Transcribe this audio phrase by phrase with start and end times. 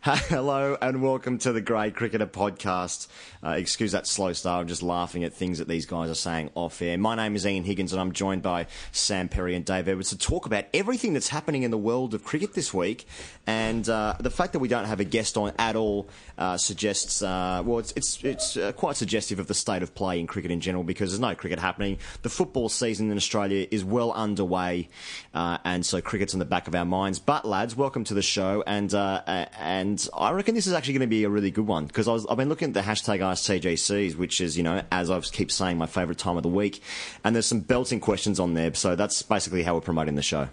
[0.02, 3.06] Hello and welcome to the Grade Cricketer podcast.
[3.44, 4.62] Uh, excuse that slow start.
[4.62, 6.96] I'm just laughing at things that these guys are saying off air.
[6.96, 10.16] My name is Ian Higgins and I'm joined by Sam Perry and Dave Edwards to
[10.16, 13.06] talk about everything that's happening in the world of cricket this week.
[13.46, 17.20] And uh, the fact that we don't have a guest on at all uh, suggests,
[17.20, 20.50] uh, well, it's it's, it's uh, quite suggestive of the state of play in cricket
[20.50, 21.98] in general because there's no cricket happening.
[22.22, 24.88] The football season in Australia is well underway,
[25.34, 27.18] uh, and so cricket's on the back of our minds.
[27.18, 29.22] But lads, welcome to the show, and uh,
[29.90, 32.36] and I reckon this is actually going to be a really good one because I've
[32.36, 35.86] been looking at the hashtag AskTGCs, which is you know as I keep saying my
[35.86, 36.80] favourite time of the week,
[37.24, 38.72] and there's some belting questions on there.
[38.74, 40.48] So that's basically how we're promoting the show.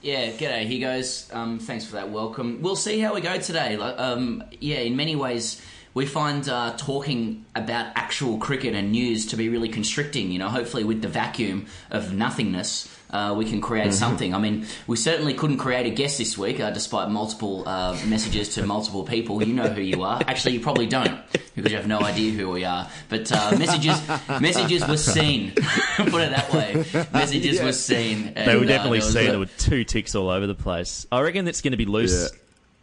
[0.00, 1.34] Yeah, g'day, Higgo.
[1.34, 2.62] Um, thanks for that welcome.
[2.62, 3.74] We'll see how we go today.
[3.76, 5.60] Um, yeah, in many ways,
[5.94, 10.30] we find uh, talking about actual cricket and news to be really constricting.
[10.30, 14.34] You know, hopefully with the vacuum of nothingness, uh, we can create something.
[14.34, 18.48] I mean, we certainly couldn't create a guest this week, uh, despite multiple uh, messages
[18.54, 19.42] to multiple people.
[19.42, 20.20] You know who you are.
[20.26, 21.20] Actually, you probably don't
[21.54, 22.88] because you have no idea who we are.
[23.08, 24.00] But uh, messages,
[24.40, 25.50] messages were seen.
[25.96, 26.84] Put it that way.
[27.12, 28.32] Messages were seen.
[28.34, 29.26] And, They were and, uh, definitely there seen.
[29.26, 31.06] a- There were two ticks all over the place.
[31.12, 32.30] I reckon it's going to be loose,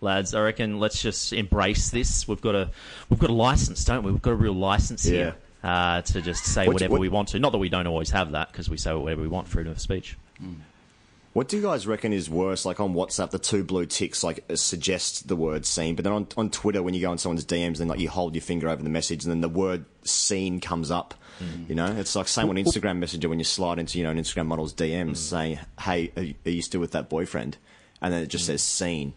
[0.01, 0.35] lads.
[0.35, 2.27] I reckon let's just embrace this.
[2.27, 2.69] We've got a
[3.09, 4.11] we've got a license, don't we?
[4.11, 7.29] We've got a real license here uh, to just say What- whatever what- we want
[7.29, 7.39] to.
[7.39, 9.79] Not that we don't always have that because we say whatever we want, freedom of
[9.81, 10.17] speech.
[11.33, 12.65] What do you guys reckon is worse?
[12.65, 16.11] Like on WhatsApp, the two blue ticks like uh, suggest the word "seen," but then
[16.11, 18.67] on, on Twitter, when you go on someone's DMs, then like you hold your finger
[18.67, 21.13] over the message, and then the word "seen" comes up.
[21.69, 24.17] You know, it's like same on Instagram Messenger when you slide into you know an
[24.17, 26.11] Instagram model's DMs saying, "Hey,
[26.45, 27.57] are you, still with that boyfriend?"
[28.01, 29.13] And then it just says "seen."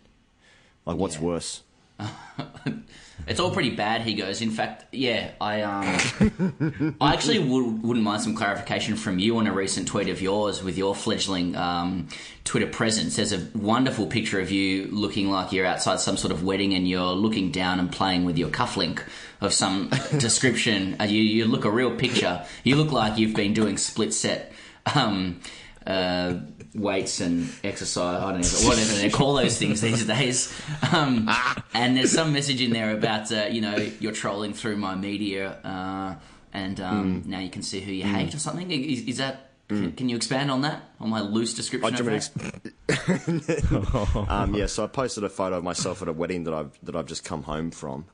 [0.85, 1.23] Like, what's Yeah.
[1.23, 1.63] worse?
[3.27, 4.03] It's all pretty bad.
[4.03, 4.41] Higgo.
[4.43, 9.47] In fact, yeah, I um, I actually would, wouldn't mind some clarification from you on
[9.47, 12.09] a recent tweet of yours with your fledgling um,
[12.45, 13.17] Twitter presence.
[13.17, 16.89] There's a wonderful picture of you looking like you're outside some sort of wedding and
[16.89, 19.03] you're looking down and playing with your cufflink
[19.41, 19.89] of some
[20.19, 20.97] description.
[21.01, 22.45] Uh, you you look a real picture.
[22.65, 24.53] You look like you've been doing split set.
[24.97, 25.41] Um,
[25.87, 26.35] uh,
[26.75, 28.23] weights and exercise.
[28.23, 30.53] I don't know whatever they call those things these days.
[30.93, 31.29] Um,
[31.75, 35.59] and there's some message in there about uh, you know you're trolling through my media,
[35.65, 36.15] uh,
[36.53, 38.71] and um, now you can see who you hate or something.
[38.71, 39.49] Is, is that?
[39.69, 40.83] Can, can you expand on that?
[41.01, 43.73] On my loose description Oh, of that?
[43.73, 46.79] want um, yeah, so I posted a photo of myself at a wedding that I've
[46.83, 48.05] that I've just come home from.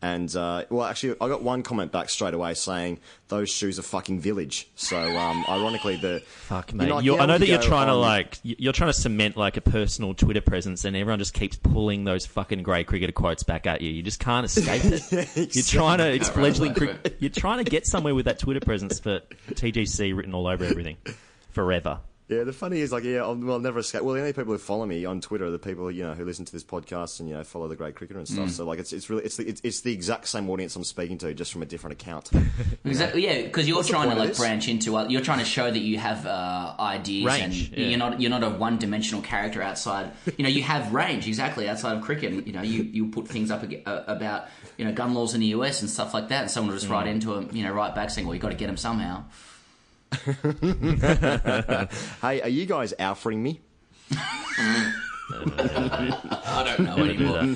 [0.00, 3.82] And uh, well, actually, I got one comment back straight away saying those shoes are
[3.82, 4.68] fucking village.
[4.76, 6.86] So, um, ironically, the Fuck, mate.
[6.86, 8.90] know, like, You're- yeah, I know that you you're go trying to like you're trying
[8.90, 12.86] to cement like a personal Twitter presence, and everyone just keeps pulling those fucking Grade
[12.86, 13.90] Cricketer quotes back at you.
[13.90, 15.34] You just can't escape it.
[15.56, 16.74] You're trying to it's fledgling.
[16.74, 19.20] right, You're trying to get somewhere with that Twitter presence for
[19.50, 20.96] TGC written all over everything
[21.50, 21.98] forever.
[22.28, 24.02] Yeah, the funny is like, yeah, I'll, well, I'll never escape.
[24.02, 26.26] Well, the only people who follow me on Twitter are the people you know who
[26.26, 28.50] listen to this podcast and you know follow the Grade Cricketer and stuff.
[28.50, 31.16] So like, it's it's really it's the, it's, it's the exact same audience I'm speaking
[31.18, 32.30] to, just from a different account.
[32.84, 33.24] Exactly.
[33.24, 34.96] Yeah, because you're What's trying to like branch into.
[34.96, 37.88] Uh, you're trying to show that you have uh, ideas Range, and yeah.
[37.88, 40.12] you're not you're not a one dimensional character outside.
[40.36, 42.46] You know, you have range exactly outside of cricket.
[42.46, 44.46] You know, you, you put things up uh, about
[44.76, 46.90] you know gun laws in the US and stuff like that, and someone will just
[46.90, 47.10] write Mm.
[47.10, 49.24] into him, you know, right back saying, "Well, you got to get them somehow."
[52.22, 53.60] hey, are you guys offering me?
[55.30, 57.54] I don't know anymore.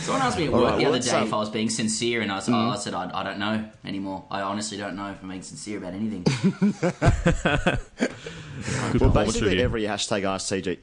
[0.00, 1.68] Someone asked me at work right, the well, other day um, if I was being
[1.68, 4.24] sincere, and I, was, I said I, I don't know anymore.
[4.30, 6.24] I honestly don't know if I'm being sincere about anything.
[9.00, 10.78] Well, basically every hashtag AskTG,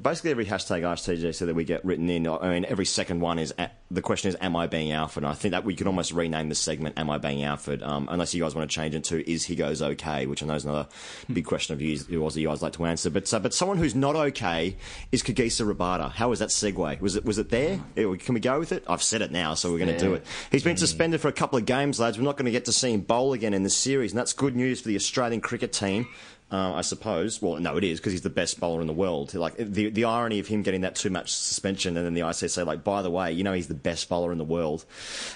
[0.00, 2.26] basically every hashtag AskTG so that we get written in.
[2.26, 5.24] I mean, every second one is a- the question is, "Am I being Alfred?
[5.24, 7.82] And I think that we could almost rename the segment "Am I being Alfred?
[7.82, 10.54] Um, unless you guys want to change it to "Is Higgo okay?" Which I know
[10.54, 10.86] is another
[11.32, 13.08] big question of you, you you guys like to answer.
[13.10, 14.76] But uh, but someone who's not okay
[15.12, 16.10] is Kagiso Rabada.
[16.12, 17.00] How was that segue?
[17.00, 17.80] Was it was it there?
[17.96, 18.84] Yeah, Can we go with it?
[18.86, 20.26] I've said it now, so we're going to do it.
[20.52, 22.18] He's been suspended for a couple of games, lads.
[22.18, 24.32] We're not going to get to see him bowl again in the series, and that's
[24.32, 26.06] good news for the Australian cricket team.
[26.50, 27.42] Uh, I suppose.
[27.42, 29.34] Well, no, it is because he's the best bowler in the world.
[29.34, 32.48] Like the the irony of him getting that too much suspension, and then the ICC
[32.48, 34.86] say, like, by the way, you know, he's the best bowler in the world.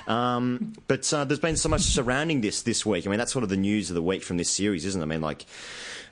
[0.07, 3.07] Um, but uh, there's been so much surrounding this this week.
[3.07, 5.05] I mean, that's sort of the news of the week from this series, isn't it?
[5.05, 5.45] I mean, like.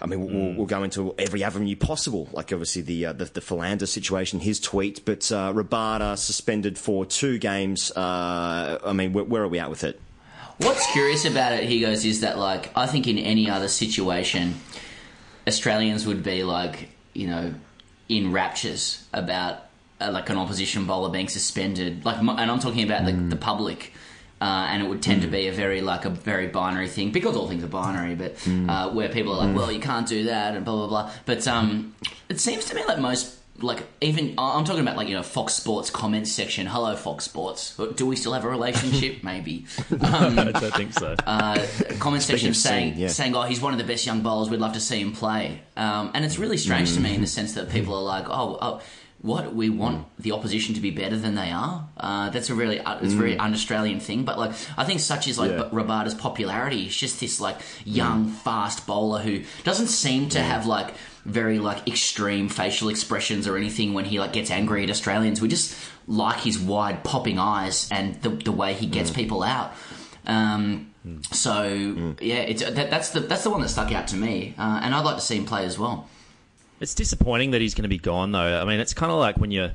[0.02, 3.43] I mean, we'll, we'll, go into every avenue possible, like obviously the uh, the, the
[3.43, 7.93] Philander situation, his tweet, but uh, Rabada suspended for two games.
[7.93, 10.00] Uh, I mean, where, where, are we at with it?
[10.56, 14.55] What's curious about it, Higgo, is that like I think in any other situation,
[15.50, 17.55] Australians would be like, you know,
[18.08, 19.67] in raptures about
[20.00, 22.05] uh, like an opposition bowler being suspended.
[22.05, 23.93] Like, and I'm talking about the, the public.
[24.41, 25.25] Uh, and it would tend mm.
[25.26, 28.37] to be a very like a very binary thing because all things are binary, but
[28.37, 28.70] mm.
[28.70, 29.55] uh, where people are like, mm.
[29.55, 31.12] well, you can't do that, and blah blah blah.
[31.26, 31.94] But um,
[32.31, 35.55] it seems to me like most like even I'm talking about like you know Fox
[35.55, 36.67] Sports comments section.
[36.67, 37.79] Hello, Fox Sports.
[37.97, 39.19] Do we still have a relationship?
[39.23, 39.67] Maybe.
[39.91, 41.15] Um, I don't think so.
[41.27, 41.67] Uh,
[41.99, 43.09] comment section saying scene, yeah.
[43.09, 44.51] saying, "Oh, he's one of the best young bowlers.
[44.51, 46.95] We'd love to see him play." Um, and it's really strange mm.
[46.97, 48.81] to me in the sense that people are like, "Oh, oh
[49.23, 51.87] what we want the opposition to be better than they are.
[51.97, 53.41] Uh, that's a really uh, it's a very mm.
[53.41, 54.25] un-Australian thing.
[54.25, 55.69] But like I think such is like yeah.
[55.71, 56.85] Rabada's popularity.
[56.85, 58.35] He's just this like young, mm.
[58.37, 60.43] fast bowler who doesn't seem to mm.
[60.43, 64.90] have like very like extreme facial expressions or anything when he like gets angry at
[64.90, 65.40] Australians.
[65.40, 65.76] We just
[66.06, 69.14] like his wide popping eyes and the, the way he gets mm.
[69.14, 69.72] people out.
[70.26, 71.25] Um, mm.
[71.34, 72.19] So mm.
[72.20, 74.94] yeah, it's that, that's the that's the one that stuck out to me, uh, and
[74.94, 76.08] I'd like to see him play as well.
[76.81, 78.61] It's disappointing that he's going to be gone, though.
[78.61, 79.73] I mean, it's kind of like when you're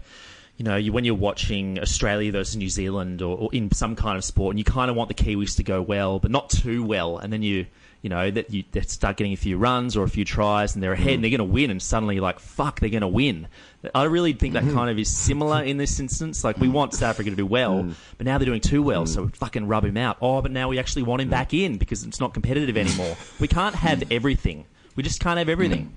[0.57, 4.17] you know, you, when you're watching Australia versus New Zealand or, or, in some kind
[4.17, 6.83] of sport, and you kind of want the Kiwis to go well, but not too
[6.83, 7.65] well, and then you
[8.05, 10.83] you know, that you they start getting a few runs or a few tries and
[10.83, 11.13] they're ahead mm.
[11.15, 13.47] and they're going to win, and suddenly like, fuck, they're going to win.
[13.95, 14.75] I really think that mm-hmm.
[14.75, 16.43] kind of is similar in this instance.
[16.43, 17.95] Like, we want South Africa to do well, mm.
[18.19, 19.07] but now they're doing too well, mm.
[19.07, 20.17] so we fucking rub him out.
[20.21, 23.17] Oh, but now we actually want him back in because it's not competitive anymore.
[23.39, 24.67] we can't have everything.
[24.95, 25.91] We just can't have everything.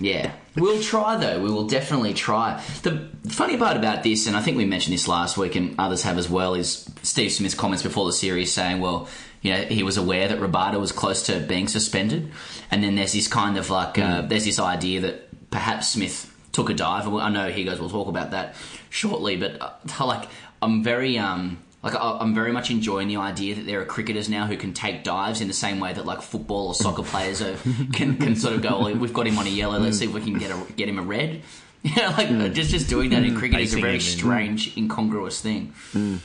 [0.00, 1.40] yeah, we'll try though.
[1.40, 2.62] We will definitely try.
[2.82, 6.02] The funny part about this, and I think we mentioned this last week, and others
[6.02, 9.08] have as well, is Steve Smith's comments before the series saying, "Well,
[9.42, 12.32] you know, he was aware that Rabada was close to being suspended,
[12.70, 14.28] and then there's this kind of like uh, mm.
[14.28, 17.06] there's this idea that perhaps Smith took a dive.
[17.08, 17.78] I know Higgo.
[17.78, 18.56] We'll talk about that
[18.90, 20.28] shortly, but uh, like
[20.60, 24.46] I'm very um like I'm very much enjoying the idea that there are cricketers now
[24.46, 27.56] who can take dives in the same way that like football or soccer players are,
[27.92, 28.92] can can sort of go.
[28.94, 29.78] we've got him on a yellow.
[29.78, 31.42] Let's see if we can get a, get him a red.
[31.84, 32.52] Yeah, like mm.
[32.52, 35.72] just just doing that in cricket is a very strange, incongruous thing.
[35.92, 36.18] Mm.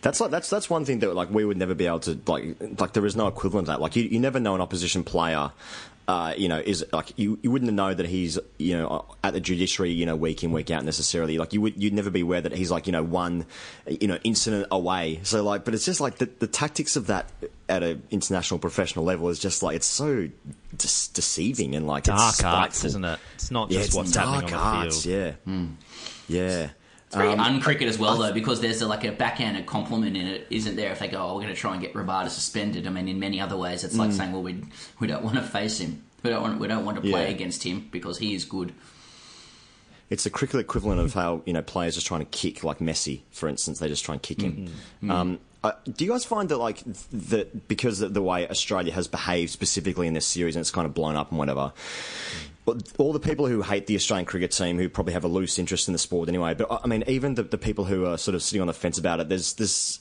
[0.00, 2.56] That's like that's that's one thing that like we would never be able to like
[2.78, 3.80] like there is no equivalent to that.
[3.80, 5.50] Like you, you never know an opposition player.
[6.08, 9.40] Uh, you know, is like you, you wouldn't know that he's you know at the
[9.40, 11.36] judiciary you know week in week out necessarily.
[11.36, 13.44] Like you would you'd never be aware that he's like you know one
[13.88, 15.18] you know incident away.
[15.24, 17.32] So like, but it's just like the, the tactics of that
[17.68, 20.28] at an international professional level is just like it's so
[20.76, 23.18] de- deceiving and like dark arts, isn't it?
[23.34, 25.04] It's not just yeah, what's happening on the field.
[25.04, 25.72] Yeah, mm.
[26.28, 26.68] yeah.
[27.16, 30.46] Very um, uncricket as well, though, because there's a, like a backhanded compliment in it,
[30.50, 30.92] isn't there?
[30.92, 33.18] If they go, "Oh, we're going to try and get Rabada suspended," I mean, in
[33.18, 34.16] many other ways, it's like mm.
[34.16, 34.62] saying, "Well, we
[35.00, 36.02] we don't want to face him.
[36.22, 37.34] We don't want we don't want to play yeah.
[37.34, 38.74] against him because he is good."
[40.08, 43.22] It's the cricket equivalent of how you know players are trying to kick, like Messi,
[43.30, 43.78] for instance.
[43.78, 44.68] They just try and kick him.
[45.02, 45.10] Mm-hmm.
[45.10, 49.08] Um, uh, do you guys find that like that because of the way Australia has
[49.08, 51.72] behaved specifically in this series and it's kind of blown up and whatever?
[52.98, 55.88] All the people who hate the Australian cricket team, who probably have a loose interest
[55.88, 58.42] in the sport anyway, but I mean, even the, the people who are sort of
[58.42, 60.00] sitting on the fence about it, there's this.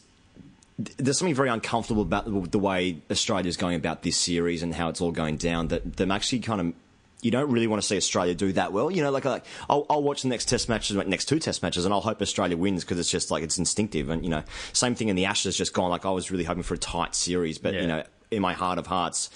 [0.98, 5.00] There's something very uncomfortable about the, way Australia's going about this series and how it's
[5.00, 5.70] all going down.
[5.70, 6.74] That them actually kind of
[7.22, 8.92] you don't really want to see Australia do that well.
[8.92, 11.86] You know, like, like I'll, I'll watch the next test matches, next two test matches,
[11.86, 14.10] and I'll hope Australia wins because it's just like it's instinctive.
[14.10, 14.44] And you know,
[14.74, 15.90] same thing in the Ashes, just gone.
[15.90, 17.82] Like I was really hoping for a tight series, but yeah.
[17.82, 19.30] you know, in my heart of hearts,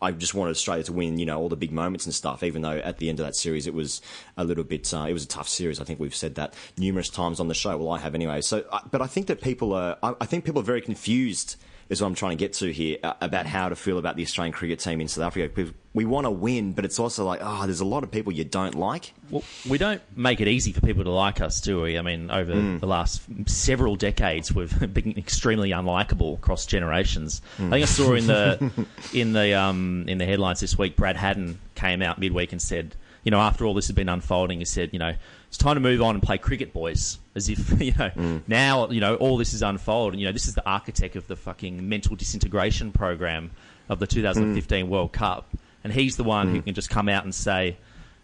[0.00, 2.42] I just wanted Australia to win, you know, all the big moments and stuff.
[2.42, 4.02] Even though at the end of that series, it was
[4.36, 5.80] a little bit, uh, it was a tough series.
[5.80, 7.76] I think we've said that numerous times on the show.
[7.76, 8.40] Well, I have anyway.
[8.42, 11.56] So, uh, but I think that people are, I, I think people are very confused
[11.88, 14.22] is what I'm trying to get to here uh, about how to feel about the
[14.22, 15.72] Australian cricket team in South Africa.
[15.94, 18.44] We want to win, but it's also like, oh, there's a lot of people you
[18.44, 19.14] don't like.
[19.30, 21.96] Well, we don't make it easy for people to like us, do we?
[21.96, 22.80] I mean, over mm.
[22.80, 27.40] the last several decades, we've been extremely unlikable across generations.
[27.56, 27.68] Mm.
[27.68, 31.16] I think I saw in the in the um, in the headlines this week, Brad
[31.16, 34.64] Haddin came out midweek and said, you know, after all this had been unfolding, he
[34.64, 35.14] said, you know
[35.56, 37.18] it's time to move on and play cricket, boys.
[37.34, 38.42] As if you know mm.
[38.46, 40.20] now you know all this is unfolding.
[40.20, 43.50] You know this is the architect of the fucking mental disintegration program
[43.88, 44.88] of the 2015 mm.
[44.88, 45.48] World Cup,
[45.82, 46.52] and he's the one mm.
[46.52, 47.78] who can just come out and say,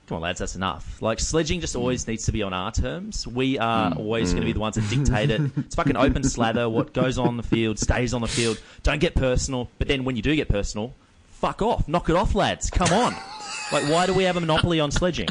[0.07, 3.27] "Come on, lads, that's enough." Like sledging just always needs to be on our terms.
[3.27, 3.97] We are mm.
[3.97, 5.41] always going to be the ones that dictate it.
[5.57, 6.69] It's fucking open slather.
[6.69, 8.61] What goes on the field stays on the field.
[8.83, 9.71] Don't get personal.
[9.79, 10.93] But then when you do get personal,
[11.29, 11.89] fuck off.
[11.89, 12.69] Knock it off, lads.
[12.69, 13.15] Come on.
[13.73, 15.29] Like, why do we have a monopoly on sledging?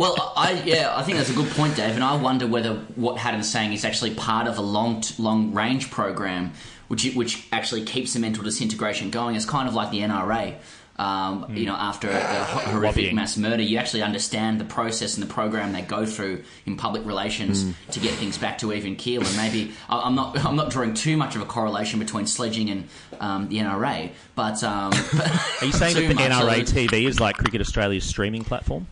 [0.00, 3.18] Well, I yeah, I think that's a good point, Dave, and I wonder whether what
[3.18, 6.52] Haddin's saying is actually part of a long long range program,
[6.88, 9.36] which which actually keeps the mental disintegration going.
[9.36, 10.54] It's kind of like the NRA.
[10.96, 13.14] Um, You know, after a, a horrific Lobbying.
[13.16, 17.04] mass murder, you actually understand the process and the program they go through in public
[17.06, 19.22] relations to get things back to even keel.
[19.22, 22.70] And maybe I- I'm not I'm not drawing too much of a correlation between sledging
[22.70, 22.88] and
[23.20, 24.92] um, the NRA, but um,
[25.60, 28.86] Are you saying that the NRA TV is like Cricket Australia's streaming platform?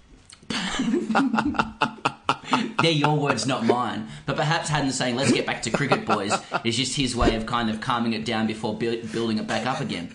[2.83, 4.09] They're your words, not mine.
[4.27, 6.33] But perhaps Haddin saying, let's get back to cricket, boys,
[6.65, 9.67] is just his way of kind of calming it down before bu- building it back
[9.67, 10.15] up again.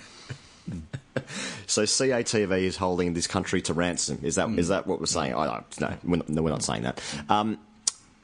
[1.68, 4.20] So CATV is holding this country to ransom.
[4.24, 5.36] Is that is that what we're saying?
[5.36, 7.02] I, no, we're not, no, we're not saying that.
[7.30, 7.60] Um,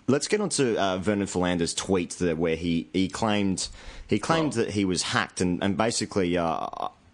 [0.07, 3.67] let's get on to uh, Vernon Philander's tweet that, where he, he claimed
[4.07, 6.37] he claimed that he was hacked and and basically.
[6.37, 6.67] Uh,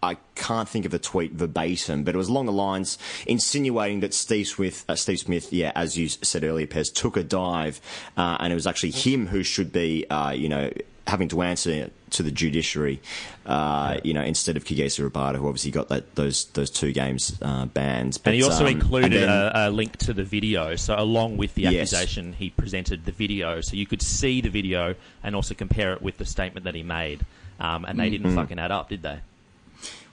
[0.05, 4.13] I can't think of the tweet verbatim, but it was along the lines insinuating that
[4.13, 7.81] Steve Smith, uh, Steve Smith, yeah, as you said earlier, Pez, took a dive,
[8.17, 10.71] uh, and it was actually him who should be, uh, you know,
[11.07, 13.00] having to answer to the judiciary,
[13.45, 17.38] uh, you know, instead of Kagiso Rabada, who obviously got that those those two games
[17.43, 18.17] uh, banned.
[18.25, 20.75] And he also um, included then- a, a link to the video.
[20.75, 21.93] So, along with the Yes.
[21.93, 23.62] accusation, he presented the video.
[23.62, 26.83] So, you could see the video and also compare it with the statement that he
[26.83, 27.19] made.
[27.59, 28.35] Um, and they didn't Mm-hmm.
[28.35, 29.19] fucking add up, did they?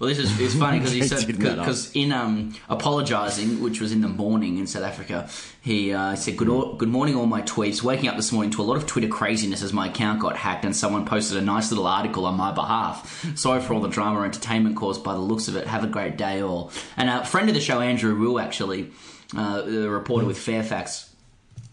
[0.03, 1.65] Well, this is it's funny because he said did that up.
[1.65, 5.29] because in um, apologising, which was in the morning in South Africa,
[5.61, 7.85] he uh, said good good morning all my tweets.
[7.85, 10.65] Waking up this morning to a lot of Twitter craziness as my account got hacked
[10.65, 13.25] and someone posted a nice little article on my behalf.
[13.39, 15.69] Sorry for all the drama and entertainment caused by the looks of it.
[15.69, 16.73] Have a great day all.
[16.97, 18.91] And a friend of the show, Andrew Rule, actually,
[19.37, 21.12] uh, the reporter with Fairfax.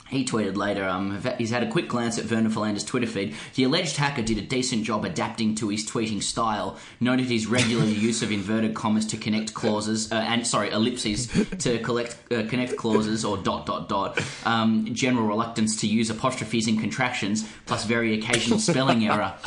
[0.09, 3.35] He tweeted later, um, he's had a quick glance at Vernon Philander's Twitter feed.
[3.53, 7.85] The alleged hacker did a decent job adapting to his tweeting style, noted his regular
[8.07, 11.27] use of inverted commas to connect clauses, uh, and sorry, ellipses
[11.59, 16.67] to collect, uh, connect clauses or dot dot dot, um, general reluctance to use apostrophes
[16.67, 19.33] and contractions, plus very occasional spelling error.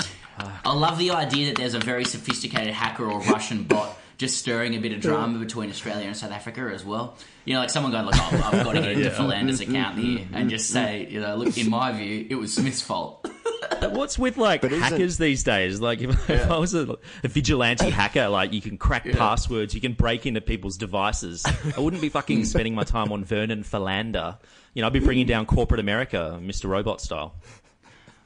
[0.65, 4.75] I love the idea that there's a very sophisticated hacker or Russian bot just stirring
[4.75, 7.17] a bit of drama between Australia and South Africa as well.
[7.45, 10.21] You know, like someone going like, "Oh, I've got to get into Philander's account here,"
[10.21, 10.35] mm-hmm.
[10.35, 13.29] and just say, you know, look, in my view, it was Smith's fault.
[13.83, 15.81] What's with like isn't- hackers these days?
[15.81, 19.81] Like, if, if I was a, a vigilante hacker, like you can crack passwords, you
[19.81, 21.45] can break into people's devices.
[21.77, 24.39] I wouldn't be fucking spending my time on Vernon Philander.
[24.75, 26.69] You know, I'd be bringing down corporate America, Mr.
[26.71, 27.35] Robot style.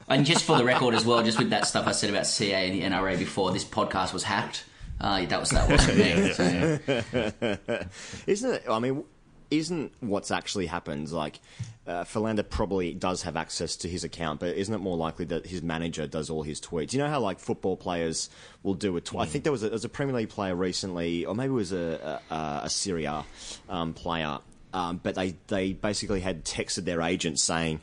[0.07, 2.69] And just for the record as well, just with that stuff I said about CA
[2.69, 4.63] and the NRA before, this podcast was hacked.
[4.99, 6.33] Uh, that was that wasn't me.
[6.33, 6.43] So,
[7.71, 7.83] yeah.
[8.27, 8.63] Isn't it?
[8.69, 9.03] I mean,
[9.51, 11.39] isn't what's actually happened like?
[11.85, 15.45] Uh, Philander probably does have access to his account, but isn't it more likely that
[15.45, 16.91] his manager does all his tweets?
[16.91, 18.29] You know how like football players
[18.61, 19.21] will do a tweet.
[19.21, 21.55] I think there was a, there was a Premier League player recently, or maybe it
[21.55, 23.23] was a a, a Serie A
[23.69, 24.39] um, player,
[24.73, 27.79] um, but they they basically had texted their agent saying,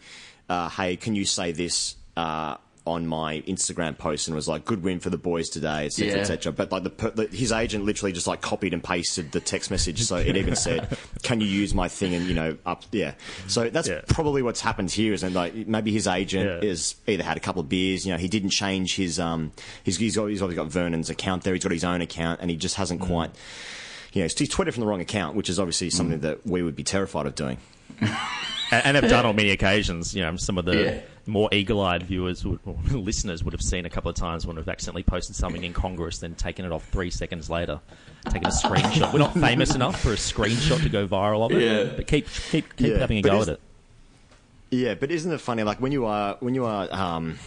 [0.50, 2.56] uh, "Hey, can you say this?" Uh,
[2.87, 6.19] on my Instagram post and was like, "Good win for the boys today," etc., Yeah.
[6.21, 6.53] etc.
[6.53, 9.71] But like the, per- the his agent literally just like copied and pasted the text
[9.71, 13.14] message, so it even said, "Can you use my thing?" and you know, up yeah.
[13.47, 14.03] So that's Yeah.
[14.09, 15.14] probably what's happened here.
[15.14, 15.35] Isn't it?
[15.35, 16.69] like maybe his agent Yeah.
[16.69, 19.97] is either had a couple of beers, you know, he didn't change his um, he's
[19.97, 22.57] he's, got, he's obviously got Vernon's account there, he's got his own account, and he
[22.57, 23.07] just hasn't Mm.
[23.07, 23.31] quite.
[24.12, 26.76] You know, he's tweeted from the wrong account, which is obviously something that we would
[26.76, 27.57] be terrified of doing.
[28.00, 28.12] and,
[28.71, 30.14] and have done on many occasions.
[30.14, 31.03] You know, some of the.
[31.26, 34.69] More eagle-eyed viewers would, or listeners would have seen a couple of times when we've
[34.69, 37.81] accidentally posted something in Congress, then taken it off three seconds later,
[38.28, 39.12] taken a screenshot.
[39.12, 41.97] We're not famous enough for a screenshot to go viral of it, Yeah.
[41.97, 43.61] but keep keep keep Yeah, having a but go at it.
[44.71, 45.62] Yeah, but isn't it funny?
[45.62, 47.38] Like when you are when you are um,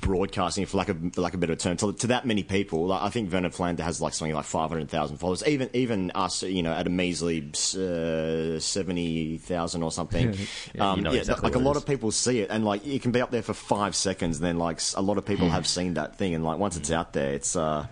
[0.00, 2.86] broadcasting, for lack of for lack of a better term, to, to that many people.
[2.86, 5.42] Like, I think Vernon Philander has like something like five hundred thousand followers.
[5.46, 7.40] Even even us, you know, at a measly
[7.76, 10.36] uh, seventy thousand or something.
[10.74, 11.82] Yeah, you know exactly like a lot is.
[11.82, 14.46] of people see it, and like you can be up there for five seconds, and
[14.46, 17.12] then like a lot of people have seen that thing, and like once it's out
[17.12, 17.56] there, it's.
[17.56, 17.86] uh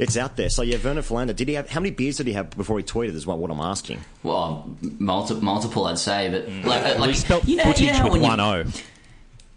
[0.00, 0.48] it's out there.
[0.48, 1.32] So yeah, Vernon Philander.
[1.32, 3.14] Did he have how many beers did he have before he tweeted?
[3.16, 3.98] Is what what I'm asking.
[4.22, 7.92] Well, multi- multiple, I'd say, but like, uh, He like spelt you know, footage you
[7.94, 8.64] know with when you- one O.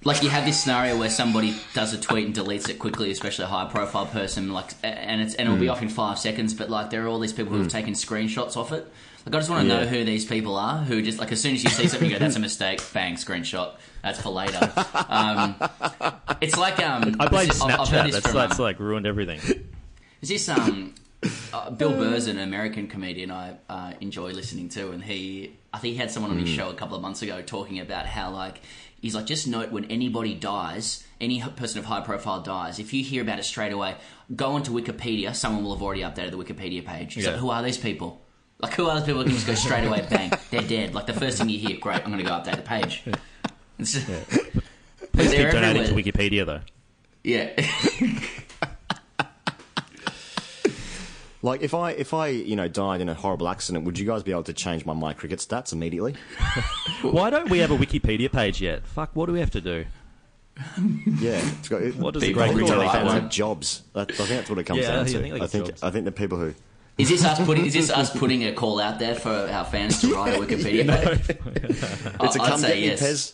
[0.03, 3.45] like you have this scenario where somebody does a tweet and deletes it quickly, especially
[3.45, 5.71] a high profile person, like, and it's and it'll be Mm.
[5.71, 6.53] off in five seconds.
[6.53, 8.91] But like, there are all these people who have taken screenshots off it.
[9.25, 10.79] Like, I just want to know who these people are.
[10.79, 13.13] Who just like as soon as you see something, you go, "That's a mistake." Bang,
[13.15, 13.73] screenshot.
[14.01, 14.71] That's for later.
[15.07, 15.55] Um,
[16.41, 18.03] it's like um, I blame I've- I've heard Snapchat.
[18.05, 19.39] this That's from, that's um, like ruined everything.
[20.23, 20.95] is this um
[21.53, 25.93] uh, Bill Burr's an American comedian I uh, enjoy listening to, and he I think
[25.93, 28.59] he had someone on his show a couple of months ago talking about how like
[29.01, 33.03] he's like just note when anybody dies, any person of high profile dies, if you
[33.03, 33.95] hear about it straight away,
[34.35, 35.35] go onto Wikipedia.
[35.35, 37.15] Someone will have already updated the Wikipedia page.
[37.15, 37.37] So Yeah.
[37.37, 38.21] who are these people?
[38.59, 40.93] Like who other people can just go straight away, bang, they're dead.
[40.93, 43.03] Like the first thing you hear, great, I'm going to go update the page.
[43.79, 44.05] Just,
[45.13, 45.93] Please they're keep donating to.
[45.93, 46.61] Wikipedia though.
[47.23, 47.49] Yeah,
[51.43, 54.21] Like if I if I you know died in a horrible accident, would you guys
[54.23, 56.15] be able to change my my cricket stats immediately?
[57.01, 58.85] Why don't we have a Wikipedia page yet?
[58.85, 59.85] Fuck, what do we have to do?
[61.19, 61.39] Yeah.
[61.59, 63.29] It's got, it, What does the great who cricket don't like fans have?
[63.29, 63.81] jobs.
[63.93, 65.19] That, I think that's what it comes Yeah, down I to.
[65.19, 65.83] think they I think jobs.
[65.83, 66.53] I think the people who
[66.97, 67.65] is this us putting?
[67.65, 70.85] Is this us putting a call out there for our fans to write a Wikipedia
[70.87, 71.37] page?
[71.65, 73.01] it's a I'd come say get me yes.
[73.01, 73.33] Pez.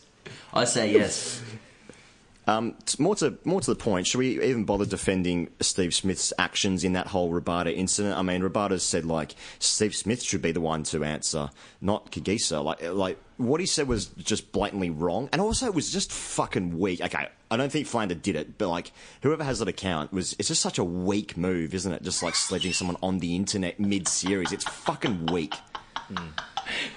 [0.54, 1.42] I say yes.
[2.48, 6.86] Um, more to more to the point, should we even bother defending Steve Smith's actions
[6.86, 8.18] in that whole Rabada incident?
[8.18, 11.50] I mean, Rabada said like Steve Smith should be the one to answer,
[11.82, 12.64] not Kagiso.
[12.64, 16.80] Like like what he said was just blatantly wrong, and also it was just fucking
[16.80, 17.02] weak.
[17.02, 20.48] Okay, I don't think Philander did it, but like whoever has that account was it's
[20.48, 22.02] just such a weak move, isn't it?
[22.02, 25.54] Just like sledging someone on the internet mid series, it's fucking weak.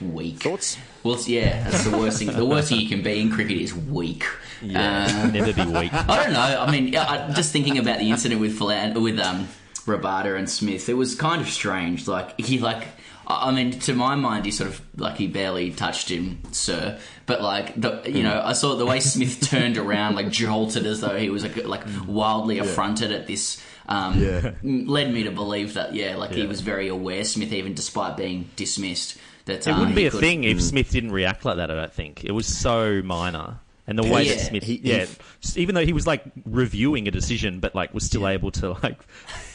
[0.01, 0.43] Weak.
[0.43, 0.79] Thoughts?
[1.03, 2.33] Well, yeah, that's the worst thing.
[2.33, 4.25] The worst thing you can be in cricket is weak.
[4.63, 5.93] Yeah, never be weak.
[5.95, 6.41] I don't know.
[6.67, 9.49] I mean, yeah, I, just thinking about the incident with Philan- with um,
[9.87, 12.07] Rabada and Smith, it was kind of strange.
[12.09, 12.87] Like he like.
[13.33, 16.99] I mean, to my mind, he sort of like he barely touched him, sir.
[17.27, 21.01] But like, the, you know, I saw the way Smith turned around, like jolted as
[21.01, 23.63] though he was like, like wildly affronted at this.
[23.89, 24.51] Um, Yeah.
[24.65, 28.51] led me to believe that, yeah, like he was very aware, Smith, even despite being
[28.57, 29.17] dismissed.
[29.45, 31.71] That It um, wouldn't be a could- thing if Smith didn't react like that.
[31.71, 34.93] I don't think it was so minor, and the way Yeah, that Smith, he- he-
[34.93, 35.07] yeah,
[35.57, 39.01] even though he was like reviewing a decision, but like was still able to like,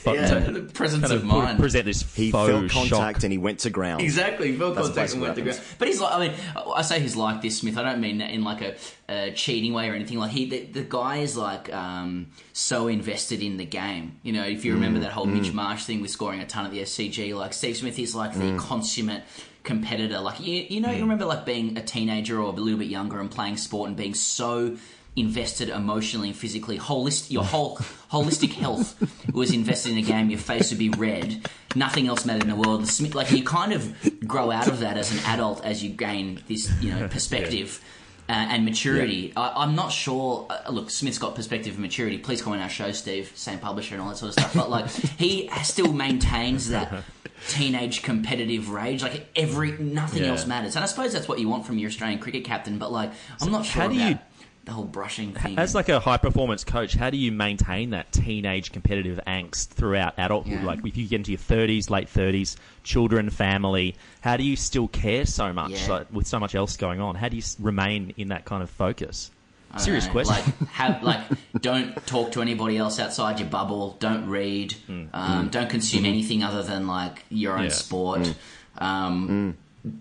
[0.03, 1.57] but Yeah, to the presence kind of of mind.
[1.57, 3.23] present this He faux felt contact shock.
[3.23, 4.01] and he went to ground.
[4.01, 5.61] Exactly, felt That's contact and basically went to ground.
[5.79, 6.33] But he's like, I mean,
[6.75, 7.77] I say he's like this, Smith.
[7.77, 8.75] I don't mean that in like a,
[9.07, 10.19] a cheating way or anything.
[10.19, 14.19] Like he, the, the guy is like um, so invested in the game.
[14.21, 15.03] You know, if you remember mm.
[15.03, 15.53] that whole Mitch mm.
[15.53, 18.51] Marsh thing with scoring a ton at the SCG, like Steve Smith is like the
[18.51, 18.59] mm.
[18.59, 19.23] consummate
[19.65, 20.19] competitor.
[20.19, 21.03] Like you, you know, you hmm.
[21.03, 24.13] remember like being a teenager or a little bit younger and playing sport and being
[24.13, 24.77] so
[25.17, 27.77] invested emotionally and physically holistic your whole
[28.11, 29.01] holistic health
[29.33, 31.41] was invested in the game your face would be red
[31.75, 32.89] nothing else mattered in the world.
[33.13, 33.93] Like you kind of
[34.27, 37.83] grow out of that as an adult as you gain this you know perspective
[38.27, 39.31] uh, and maturity.
[39.37, 42.17] I, i'm not sure uh, look smith's got perspective and maturity.
[42.17, 44.53] Please come on our show steve same publisher and all that sort of stuff.
[44.53, 47.03] But like he still maintains that
[47.49, 49.03] teenage competitive rage.
[49.03, 50.29] Like every nothing Yeah.
[50.29, 50.75] else matters.
[50.75, 53.11] And i suppose that's what you want from your australian cricket captain but like
[53.41, 54.19] i'm not sure how do about you-
[54.65, 58.11] the whole brushing thing As like a high performance coach, how do you maintain that
[58.11, 60.53] teenage competitive angst throughout adulthood?
[60.61, 60.65] Yeah.
[60.65, 64.87] Like if you get into your thirties, late thirties, children, family, how do you still
[64.87, 65.87] care so much Yeah.
[65.93, 67.15] like, with so much else going on?
[67.15, 69.29] How do you remain in that kind of focus?
[69.71, 70.35] I Serious know, question.
[70.61, 71.19] Like, have like,
[71.59, 73.97] don't talk to anybody else outside your bubble.
[73.99, 74.73] Don't read.
[75.13, 77.63] Um, don't consume anything other than like your own Hmm.
[77.65, 77.69] Yeah.
[77.71, 78.35] sport.
[78.77, 79.57] Um,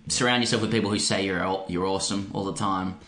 [0.08, 2.98] Surround yourself with people who say you're you're awesome all the time.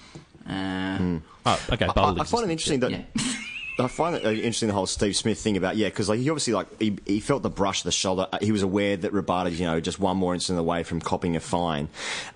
[0.49, 1.87] Uh, Oh, okay.
[1.87, 3.03] I, I find it interesting that Yeah.
[3.79, 6.31] I find it uh, interesting the whole Steve Smith thing about yeah because like he
[6.31, 8.27] obviously like he, he felt the brush of the shoulder.
[8.33, 11.37] Uh, he was aware that Rabada you know just one more incident away from copping
[11.37, 11.89] a fine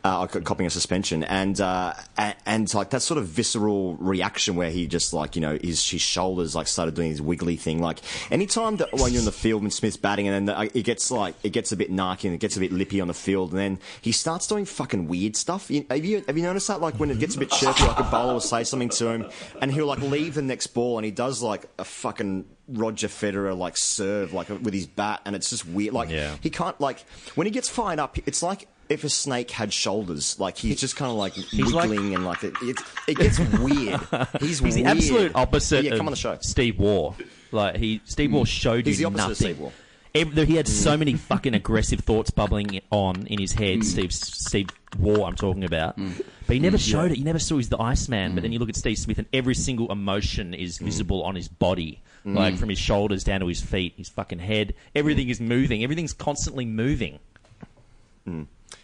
[0.04, 1.24] uh, co- copping a suspension.
[1.24, 5.40] And uh, and, and like that sort of visceral reaction where he just like you
[5.40, 8.00] know his his shoulders like started doing his wiggly thing like
[8.30, 11.10] anytime that when you're in the field when Smith's batting and then the, it gets
[11.10, 13.50] like it gets a bit narky and it gets a bit lippy on the field
[13.52, 15.70] and then he starts doing fucking weird stuff.
[15.70, 16.82] You- have you have you noticed that?
[16.82, 19.26] Like when it gets a bit chirpy like a bowler will say something to him
[19.62, 23.56] and he'll like leave the next ball and he does like a fucking Roger Federer
[23.56, 26.36] like serve like with his bat and it's just weird like Yeah.
[26.40, 27.00] he can't like
[27.34, 30.96] when he gets fired up it's like if a snake had shoulders like he's just
[30.96, 32.76] kind of like like- wiggling and like it, it,
[33.08, 34.00] it gets weird
[34.40, 37.14] he's, He's the absolute opposite yeah of come on the show Steve Waugh.
[37.52, 38.36] Like he, Steve hmm.
[38.36, 39.54] Waugh showed He's you the opposite of nothing.
[39.54, 39.72] Steve Waugh.
[40.14, 41.18] Ev- he had so many mm.
[41.18, 43.80] fucking aggressive thoughts bubbling on in his head.
[43.80, 43.84] Mm.
[43.84, 44.68] Steve Steve
[44.98, 46.16] Waugh, I'm talking about, mm.
[46.46, 47.18] but he never showed it.
[47.18, 48.34] You never saw he's the Iceman.
[48.34, 51.48] But then you look at Steve Smith, and every single emotion is visible on his
[51.48, 54.74] body, like from his shoulders down to his feet, his fucking head.
[54.94, 55.84] Everything is moving.
[55.84, 57.18] Everything's constantly moving.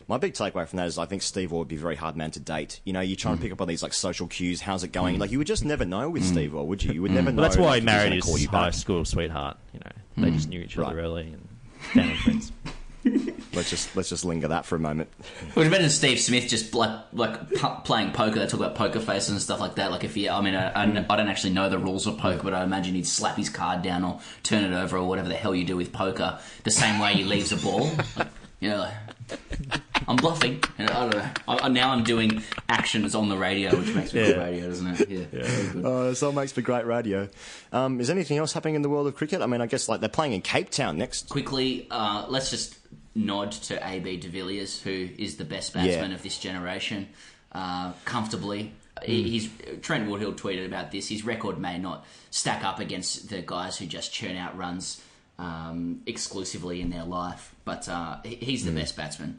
[0.08, 2.16] My big takeaway from that is I think Steve Waugh would be a very hard
[2.16, 2.80] man to date.
[2.84, 4.60] You know, you're try and pick up on these like social cues.
[4.60, 5.18] How's it going?
[5.18, 6.92] Like you would just never know with Steve Waugh, would you?
[6.92, 7.42] You would never know.
[7.42, 9.56] Well, that's why he he's married gonna his call you high school sweetheart.
[9.72, 10.34] You know, they mm.
[10.34, 11.02] just knew each other Right.
[11.02, 11.48] early and
[11.92, 12.52] family friends.
[13.52, 15.08] Let's just let's just linger that for a moment.
[15.54, 18.40] Would imagine Steve Smith just like like pu- playing poker.
[18.40, 19.92] They talk about poker faces and stuff like that.
[19.92, 22.42] Like if he, I mean, I, I, I don't actually know the rules of poker,
[22.42, 25.36] but I imagine he'd slap his card down or turn it over or whatever the
[25.36, 26.38] hell you do with poker.
[26.64, 27.88] The same way he leaves a ball.
[28.16, 28.28] Like,
[28.60, 30.62] you know, like, I'm bluffing.
[30.78, 31.28] You I don't know.
[31.48, 34.44] I, I- now I'm doing actions on the radio, which makes me good Yeah.
[34.44, 35.08] radio, doesn't it?
[35.10, 35.84] Yeah, very good.
[35.84, 37.28] Uh, so it makes for great radio.
[37.72, 39.42] Um, is anything else happening in the world of cricket?
[39.42, 41.28] I mean, I guess like they're playing in Cape Town next.
[41.28, 42.76] quickly, uh, let's just
[43.14, 46.14] nod to AB de Villiers, who is the best batsman Yeah.
[46.16, 47.08] of this generation,
[47.52, 48.72] uh, comfortably.
[49.04, 49.50] He- He's
[49.82, 51.08] Trent Woodhill tweeted about this.
[51.08, 55.00] His record may not stack up against the guys who just churn out runs
[55.38, 59.38] um, exclusively in their life, but uh, he- he's the best batsman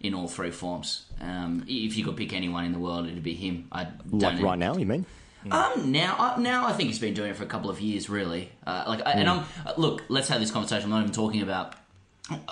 [0.00, 1.06] in all three forms.
[1.20, 3.68] Um, if you could pick anyone in the world, it'd be him.
[3.72, 5.04] I don't Like right now, you mean?
[5.50, 8.08] um, now, uh, now I think he's been doing it for a couple of years,
[8.08, 8.50] really.
[8.66, 10.02] Uh, like, I and I'm uh, look.
[10.08, 10.84] Let's have this conversation.
[10.84, 11.74] I'm not even talking about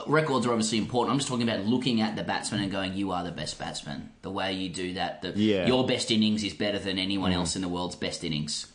[0.06, 1.12] records are obviously important.
[1.12, 4.11] I'm just talking about looking at the batsman and going, "You are the best batsman."
[4.22, 5.66] The way you do that, the, Yeah.
[5.66, 8.66] your best innings is better than anyone else in the world's best innings.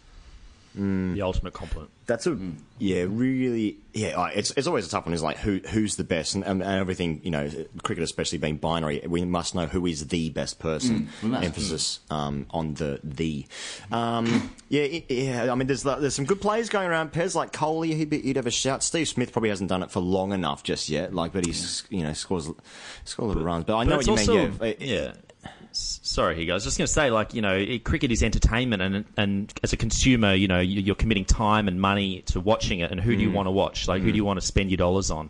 [0.73, 1.89] The ultimate compliment.
[2.05, 2.37] That's a
[2.77, 4.27] yeah, really yeah.
[4.29, 5.13] It's it's always a tough one.
[5.13, 7.19] Is like who who's the best, and, and everything.
[7.23, 7.49] You know,
[7.83, 11.09] cricket especially being binary, we must know who is the best person.
[11.21, 11.43] we must.
[11.45, 13.45] Emphasis um, on the the.
[13.91, 15.51] Um, yeah, it- yeah.
[15.51, 17.11] I mean, there's there's some good players going around.
[17.11, 18.83] Pez like Kohli, he'd, be, he'd have a shout.
[18.83, 21.13] Steve Smith probably hasn't done it for long enough just yet.
[21.13, 22.49] Like, but he's you know scores
[23.05, 23.65] scores little runs.
[23.65, 24.57] But I know But what you also, mean.
[24.61, 25.13] Yeah, yeah.
[25.73, 26.49] Sorry.
[26.51, 29.53] I was just going to say, like, you know, it- cricket is entertainment, and and
[29.63, 32.99] as a consumer, you know, you- you're committing time and money to watching it, and
[32.99, 33.17] who Mm.
[33.17, 33.87] do you want to watch?
[33.87, 35.29] Like, who do you want to spend your dollars on?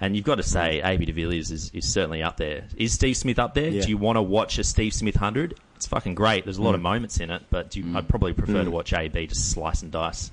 [0.00, 2.64] And you've got to say, AB de Villiers is, is certainly up there.
[2.76, 3.68] Is Steve Smith up there?
[3.68, 3.82] Yeah.
[3.82, 5.54] Do you want to watch a Steve Smith hundred?
[5.76, 6.44] It's fucking great.
[6.44, 6.84] There's a lot of Mm.
[6.84, 9.90] moments in it, but do you, I'd probably prefer to watch AB just slice and
[9.90, 10.30] dice.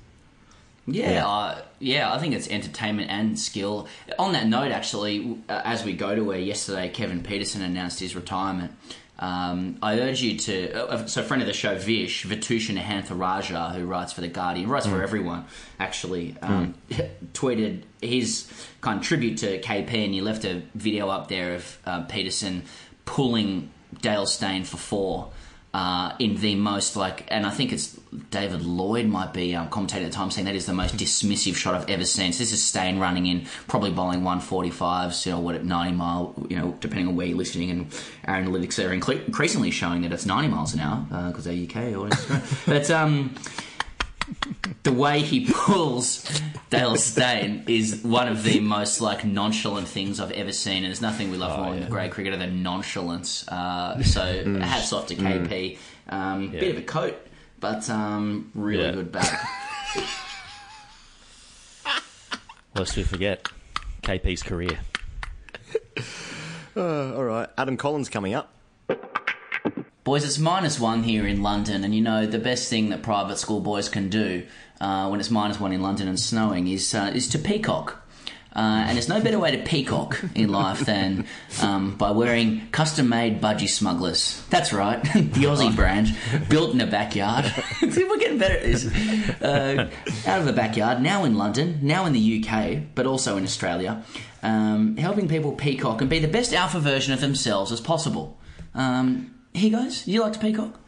[0.92, 1.28] Yeah, Yeah.
[1.28, 3.88] Uh, yeah, I think it's entertainment and skill.
[4.18, 8.16] On that note, actually, uh, as we go to where yesterday Kevin Pietersen announced his
[8.16, 8.72] retirement,
[9.20, 10.88] um, I urge you to.
[10.88, 14.86] Uh, so, friend of the show, Vish, Vithushan Ehantharajah, who writes for The Guardian, writes
[14.86, 15.44] for everyone,
[15.80, 16.74] actually, um,
[17.32, 18.48] tweeted his
[18.80, 22.62] kind of tribute to KP, and he left a video up there of uh, Peterson
[23.04, 23.70] pulling
[24.00, 25.30] Dale Steyn for four
[25.74, 27.98] uh, in the most like, and I think it's
[28.30, 31.56] David Lloyd might be um, commentating at the time saying that is the most dismissive
[31.56, 32.32] shot I've ever seen.
[32.32, 36.34] So this is Steyn running in, probably bowling 145s, you know, what at 90 mile,
[36.48, 37.92] you know, depending on where you're listening, and
[38.24, 41.94] our analytics are incre- increasingly showing that it's 90 miles an hour because they're UK
[41.94, 42.64] audience.
[42.66, 43.34] but um,
[44.82, 46.24] the way he pulls
[46.70, 51.00] Dale Steyn is one of the most like nonchalant things I've ever seen, and there's
[51.00, 53.46] nothing we love more in the Grade Cricketer than nonchalance.
[53.48, 55.78] Uh, so hats off to KP.
[56.08, 57.16] Um, Bit of a coat,
[57.60, 58.92] but um, really Yeah.
[58.92, 59.48] good bat.
[62.74, 63.48] Lest we forget
[64.02, 64.78] KP's career.
[66.76, 68.52] all right, Adam Collins coming up.
[70.08, 73.36] Boys, it's minus one here in London, and you know the best thing that private
[73.36, 74.46] school boys can do
[74.80, 78.08] uh, when it's minus one in London and snowing is uh, is to peacock.
[78.56, 81.26] Uh, and there's no better way to peacock in life than
[81.60, 84.42] um, by wearing custom-made budgie smugglers.
[84.48, 86.16] That's right, the Aussie brand,
[86.48, 87.44] built in a backyard.
[87.82, 88.86] We're getting better at this.
[89.42, 89.90] Uh,
[90.26, 94.02] out of the backyard, now in London, now in the UK, but also in Australia,
[94.42, 98.38] um, helping people peacock and be the best alpha version of themselves as possible.
[98.74, 100.06] Um, here goes.
[100.06, 100.78] You like to peacock?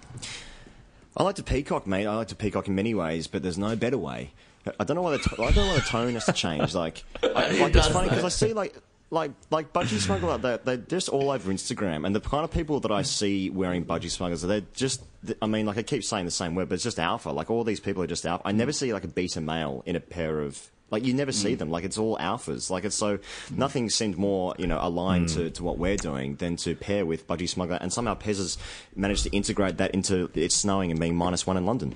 [1.17, 2.07] I like to peacock, mate.
[2.07, 4.31] I like to peacock in many ways, but there's no better way.
[4.79, 6.75] I don't know why the to- I don't know why the tone has to change.
[6.75, 8.25] Like, I, like it's funny because.
[8.25, 8.77] I see like
[9.11, 10.39] like like budgie smuggler.
[10.39, 13.85] They're, they're just all over Instagram, and the kind of people that I see wearing
[13.85, 15.03] budgie smugglers, they're just.
[15.43, 17.31] I mean, like I keep saying the same word, but it's just alpha.
[17.31, 18.47] Like all these people are just alpha.
[18.47, 20.71] I never see like a beta male in a pair of.
[20.91, 21.71] Like you never see them.
[21.71, 22.71] Like it's all alphas.
[22.71, 23.19] Like it's so
[23.51, 27.27] nothing seemed more you know aligned to, to what we're doing than to pair with
[27.27, 27.79] Budgie Smuggler.
[27.81, 28.59] And somehow Pez has
[28.97, 31.95] managed to integrate that into it's snowing and being minus one in London.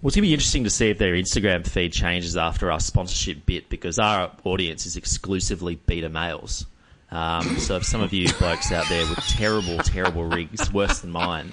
[0.00, 2.78] Well, it's going to be interesting to see if their Instagram feed changes after our
[2.78, 6.66] sponsorship bit because our audience is exclusively beta males.
[7.10, 11.10] Um, so if some of you blokes out there with terrible, terrible rigs, worse than
[11.10, 11.50] mine,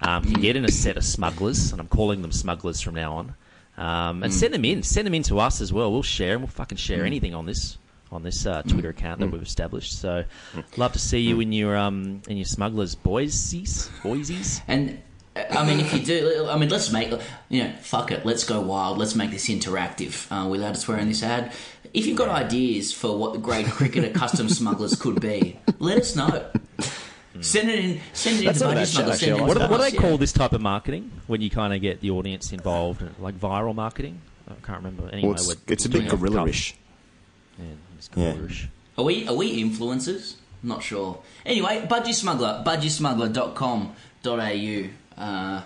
[0.00, 3.14] um, can get in a set of smugglers, and I'm calling them smugglers from now
[3.14, 3.34] on,
[3.76, 5.92] um, and send them in, send them in to us as well.
[5.92, 7.78] We'll share, and we'll fucking share anything on this
[8.10, 9.98] on this uh, Twitter account that we've established.
[9.98, 10.24] So,
[10.76, 14.60] love to see you in your um, in your smugglers, boysies, boysies.
[14.68, 15.00] And
[15.34, 17.12] uh, I mean, if you do, I mean, let's make
[17.48, 20.30] you know, fuck it, let's go wild, let's make this interactive.
[20.30, 21.52] Uh, we allowed to swear in this ad.
[21.94, 26.16] If you've got ideas for what the Grade Cricketer custom smugglers could be, let us
[26.16, 26.50] know.
[27.40, 28.00] Send it in.
[28.12, 29.20] Send it That's into not a Budgie bad Smugglers.
[29.20, 29.40] send actually.
[29.48, 30.00] What, into do- what do us, they yeah.
[30.02, 33.74] call this type of marketing when you kind of get the audience involved, like viral
[33.74, 34.20] marketing?
[34.48, 35.08] I can't remember.
[35.08, 36.34] Anyway, Well, it's, we're it's a doing bit it off the cuff.
[36.34, 36.74] gorilla-ish.
[37.58, 37.64] Yeah,
[37.96, 38.32] it's Yeah.
[38.32, 38.68] gorilla-ish.
[38.98, 40.34] Are we are we influencers?
[40.62, 41.18] Not sure.
[41.46, 45.22] Anyway, Budgie Smuggler, budgiesmuggler.com.au.
[45.22, 45.62] Uh,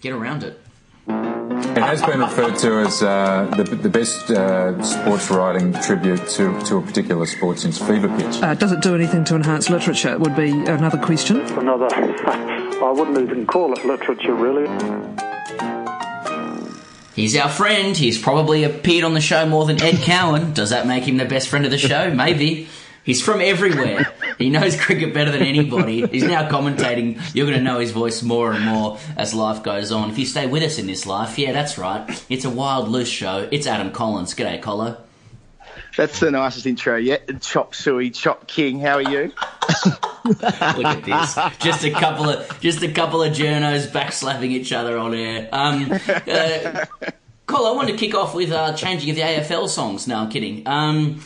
[0.00, 0.60] get around it.
[1.50, 6.58] It has been referred to as uh, the, the best uh, sports writing tribute to,
[6.62, 8.42] to a particular sport since Fever Pitch.
[8.42, 10.16] Uh, does it do anything to enhance literature?
[10.18, 11.40] Would be another question.
[11.40, 11.88] another.
[11.94, 14.68] I wouldn't even call it literature, really.
[17.14, 17.96] He's our friend.
[17.96, 20.52] He's probably appeared on the show more than Ed Cowan.
[20.52, 22.12] Does that make him the best friend of the show?
[22.12, 22.68] Maybe.
[23.04, 24.06] He's from everywhere.
[24.38, 26.06] he knows cricket better than anybody.
[26.06, 27.20] He's now commentating.
[27.34, 30.10] You're going to know his voice more and more as life goes on.
[30.10, 32.24] If you stay with us in this life, yeah, that's right.
[32.30, 33.46] It's a wild, loose show.
[33.52, 34.34] It's Adam Collins.
[34.34, 34.96] G'day, Collo.
[35.96, 37.40] That's the nicest intro yet.
[37.40, 38.80] Chop suey, chop king.
[38.80, 39.32] How are you?
[40.24, 41.58] Look at this.
[41.58, 45.48] Just a couple of just a couple of journos backslapping each other on air.
[45.52, 46.84] Um, uh,
[47.46, 50.08] Cole, I wanted to kick off with uh, changing of the AFL songs.
[50.08, 50.66] No, I'm kidding.
[50.66, 51.20] Um,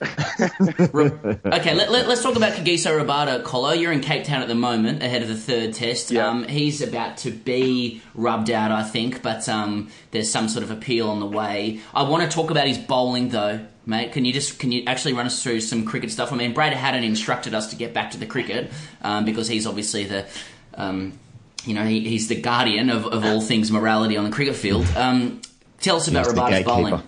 [0.00, 3.42] okay, let, us let, talk about Kagiso Rabada.
[3.42, 6.12] Colo, you're in Cape Town at the moment, ahead of the third test.
[6.12, 6.28] Yeah.
[6.28, 10.70] Um, he's about to be rubbed out, I think, but um, there's some sort of
[10.70, 11.80] appeal on the way.
[11.92, 14.12] I want to talk about his bowling, though, mate.
[14.12, 16.32] Can you just can you actually run us through some cricket stuff?
[16.32, 18.70] I mean, Brad Haddin instructed us to get back to the cricket
[19.02, 20.26] um, because he's obviously the
[20.74, 21.18] um,
[21.64, 24.86] you know he, he's the guardian of, of all things morality on the cricket field.
[24.96, 25.40] Um,
[25.80, 27.02] tell us about Rabada's bowling.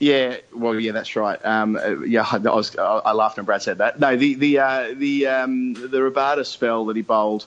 [0.00, 1.38] Yeah, well, yeah, that's right.
[1.44, 4.00] Um, uh, yeah, I, was, I laughed when Brad said that.
[4.00, 7.44] No, the the uh, the um, the Rabada spell that he bowled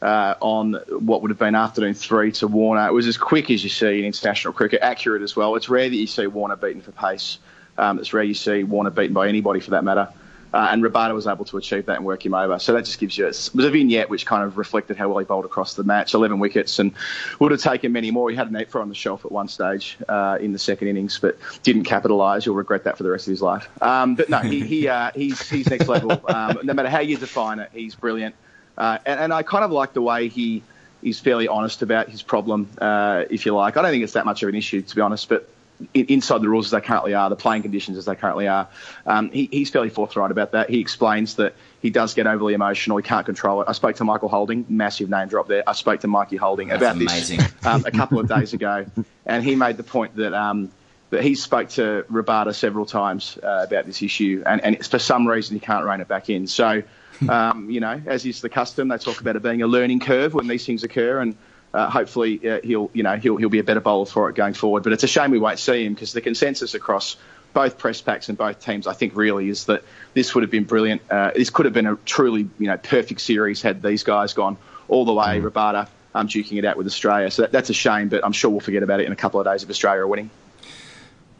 [0.00, 3.64] uh, on what would have been afternoon three to Warner it was as quick as
[3.64, 5.56] you see in international cricket, accurate as well.
[5.56, 7.38] It's rare that you see Warner beaten for pace.
[7.76, 10.08] Um, it's rare you see Warner beaten by anybody for that matter.
[10.56, 12.58] Uh, and Rabada was able to achieve that and work him over.
[12.58, 15.18] So that just gives you, it was a vignette which kind of reflected how well
[15.18, 16.94] he bowled across the match 11 wickets and
[17.38, 18.30] would have taken many more.
[18.30, 20.88] He had an eight for on the shelf at one stage uh, in the second
[20.88, 22.46] innings, but didn't capitalise.
[22.46, 23.68] You'll regret that for the rest of his life.
[23.82, 26.12] Um, but no, he, he uh, he's, he's next level.
[26.26, 28.34] Um, no matter how you define it, he's brilliant.
[28.78, 30.62] Uh, and, and I kind of like the way he
[31.02, 33.76] he's fairly honest about his problem, uh, if you like.
[33.76, 35.50] I don't think it's that much of an issue, to be honest, but
[35.94, 38.68] inside the rules as they currently are, the playing conditions as they currently are.
[39.04, 40.70] Um, he, he's fairly forthright about that.
[40.70, 42.96] He explains that he does get overly emotional.
[42.96, 43.68] He can't control it.
[43.68, 45.62] I spoke to Michael Holding, massive name drop there.
[45.66, 47.38] I spoke to Mikey Holding That's about amazing.
[47.38, 48.86] this um, a couple of days ago,
[49.26, 50.34] and he made the point that.
[50.34, 50.70] Um,
[51.10, 55.24] that he spoke to Rabada several times uh, about this issue, and, and for some
[55.26, 56.48] reason he can't rein it back in.
[56.48, 56.82] So,
[57.28, 60.34] um, you know, as is the custom, they talk about it being a learning curve
[60.34, 61.36] when these things occur, and
[61.76, 64.54] uh, hopefully uh, he'll you know he'll he'll be a better bowler for it going
[64.54, 64.82] forward.
[64.82, 67.16] But it's a shame we won't see him because the consensus across
[67.52, 69.82] both press packs and both teams, I think, really is that
[70.14, 71.02] this would have been brilliant.
[71.10, 74.56] Uh, this could have been a truly you know perfect series had these guys gone
[74.88, 75.40] all the way.
[75.40, 75.50] Mm.
[75.50, 78.08] Rabada um, duking it out with Australia, so that, that's a shame.
[78.08, 80.06] But I'm sure we'll forget about it in a couple of days if Australia are
[80.06, 80.30] winning.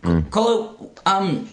[0.02, 0.30] Mm.
[0.30, 1.48] Colo, um,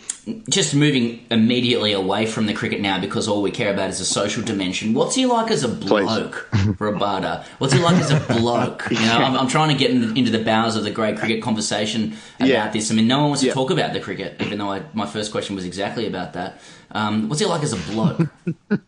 [0.49, 4.05] just moving immediately away from the cricket now because all we care about is the
[4.05, 4.93] social dimension.
[4.93, 7.43] What's he like as a bloke, Rabada?
[7.57, 8.85] What's he like as a bloke?
[8.89, 11.43] You know, I'm, I'm trying to get in, into the bowels of the great cricket
[11.43, 12.69] conversation about Yeah.
[12.69, 12.89] this.
[12.89, 13.53] I mean, no one wants to Yeah.
[13.53, 16.61] talk about the cricket, even though I, my first question was exactly about that.
[16.91, 18.29] Um, what's he like as a bloke?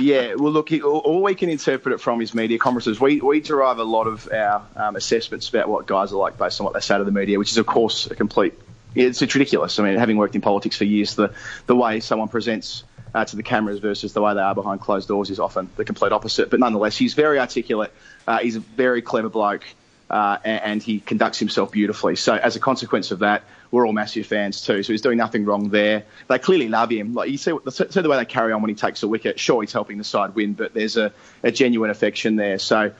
[0.00, 2.98] Yeah, well, look, all, all we can interpret it from his media conferences.
[2.98, 6.60] We, we derive a lot of our um, assessments about what guys are like based
[6.60, 8.54] on what they say to the media, which is, of course, a complete.
[8.94, 9.78] It's, it's ridiculous.
[9.78, 11.32] I mean, having worked in politics for years, the,
[11.66, 15.08] the way someone presents uh, to the cameras versus the way they are behind closed
[15.08, 16.50] doors is often the complete opposite.
[16.50, 17.92] But nonetheless, he's very articulate.
[18.26, 19.64] Uh, he's a very clever bloke.
[20.10, 22.16] Uh, and, and he conducts himself beautifully.
[22.16, 24.82] So, as a consequence of that, we're all massive fans too.
[24.82, 26.04] So he's doing nothing wrong there.
[26.28, 27.14] They clearly love him.
[27.14, 29.40] Like you see, see the way they carry on when he takes a wicket.
[29.40, 32.58] Sure, he's helping the side win, but there's a, a genuine affection there.
[32.58, 32.92] So.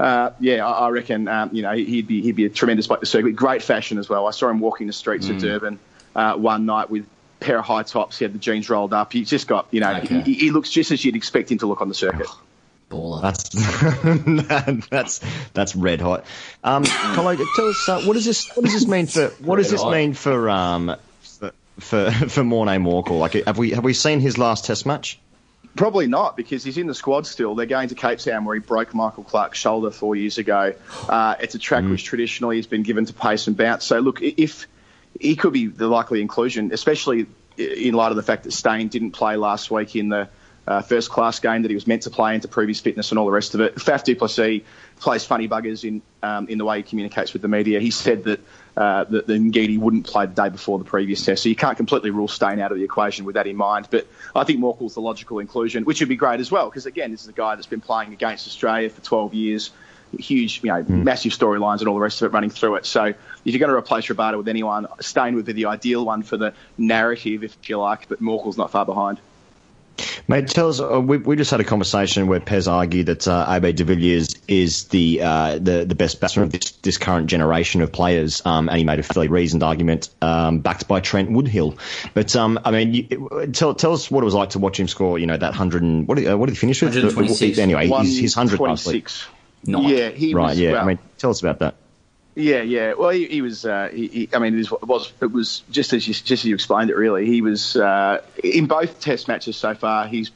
[0.00, 3.00] Uh, yeah, I, I reckon um, you know he'd be he'd be a tremendous bloke
[3.00, 3.36] to circuit.
[3.36, 4.26] Great fashion as well.
[4.26, 5.78] I saw him walking the streets of Durban
[6.16, 8.18] uh, one night with a pair of high tops.
[8.18, 9.12] He had the jeans rolled up.
[9.12, 10.22] He's just got you know Okay.
[10.22, 12.28] he, he looks just as you'd expect him to look on the circuit.
[12.90, 13.20] Baller.
[13.22, 15.20] That's that's
[15.52, 16.24] that's red hot.
[16.64, 19.70] Um, Colo, tell us uh, what does this what does this mean for what does
[19.70, 19.92] this hot.
[19.92, 23.18] mean for um for for, for Morne Morkel?
[23.18, 25.20] Like, have we have we seen his last Test match?
[25.76, 27.54] Probably not because he's in the squad still.
[27.54, 30.74] They're going to Cape Town where he broke Michael Clarke's shoulder four years ago.
[31.08, 33.84] Uh, it's a track which traditionally has been given to pace and bounce.
[33.84, 34.66] So look, if
[35.18, 39.12] he could be the likely inclusion, especially in light of the fact that Steyn didn't
[39.12, 40.28] play last week in the
[40.66, 43.10] uh, first class game that he was meant to play and to prove his fitness
[43.10, 43.74] and all the rest of it.
[43.76, 44.62] Faf du Plessis
[44.98, 47.80] plays funny buggers in um, in the way he communicates with the media.
[47.80, 48.40] He said that
[48.76, 51.76] uh, that the Ngidi wouldn't play the day before the previous test, so you can't
[51.76, 53.88] completely rule Steyn out of the equation with that in mind.
[53.90, 57.10] But I think Morkel's the logical inclusion, which would be great as well, because again,
[57.10, 59.70] this is a guy that's been playing against Australia for 12 years.
[60.18, 62.84] Huge, you know, massive storylines and all the rest of it running through it.
[62.84, 66.24] So if you're going to replace Rabada with anyone, Steyn would be the ideal one
[66.24, 68.08] for the narrative, if you like.
[68.08, 69.20] But Morkel's not far behind.
[70.28, 70.80] Mate, tell us.
[70.80, 74.34] Uh, we, we just had a conversation where Pez argued that uh, AB de Villiers
[74.48, 78.68] is the uh, the the best batsman of this, this current generation of players, um,
[78.68, 81.78] and he made a fairly reasoned argument um, backed by Trent Woodhill.
[82.14, 84.88] But um, I mean, you, tell tell us what it was like to watch him
[84.88, 85.18] score.
[85.18, 86.94] You know that hundred and what did, uh, what did he finish with?
[87.58, 89.08] Anyway, his, his hundred last week.
[89.08, 89.26] 126.
[89.64, 90.50] Yeah, he Right.
[90.50, 90.72] was, Yeah.
[90.72, 91.74] well, I mean, tell us about that.
[92.40, 92.94] Yeah, yeah.
[92.94, 93.64] Well, he, he was.
[93.64, 95.12] Uh, he, he, I mean, it was.
[95.20, 96.96] It was just as you just as you explained it.
[96.96, 100.06] Really, he was uh, in both Test matches so far.
[100.06, 100.30] He's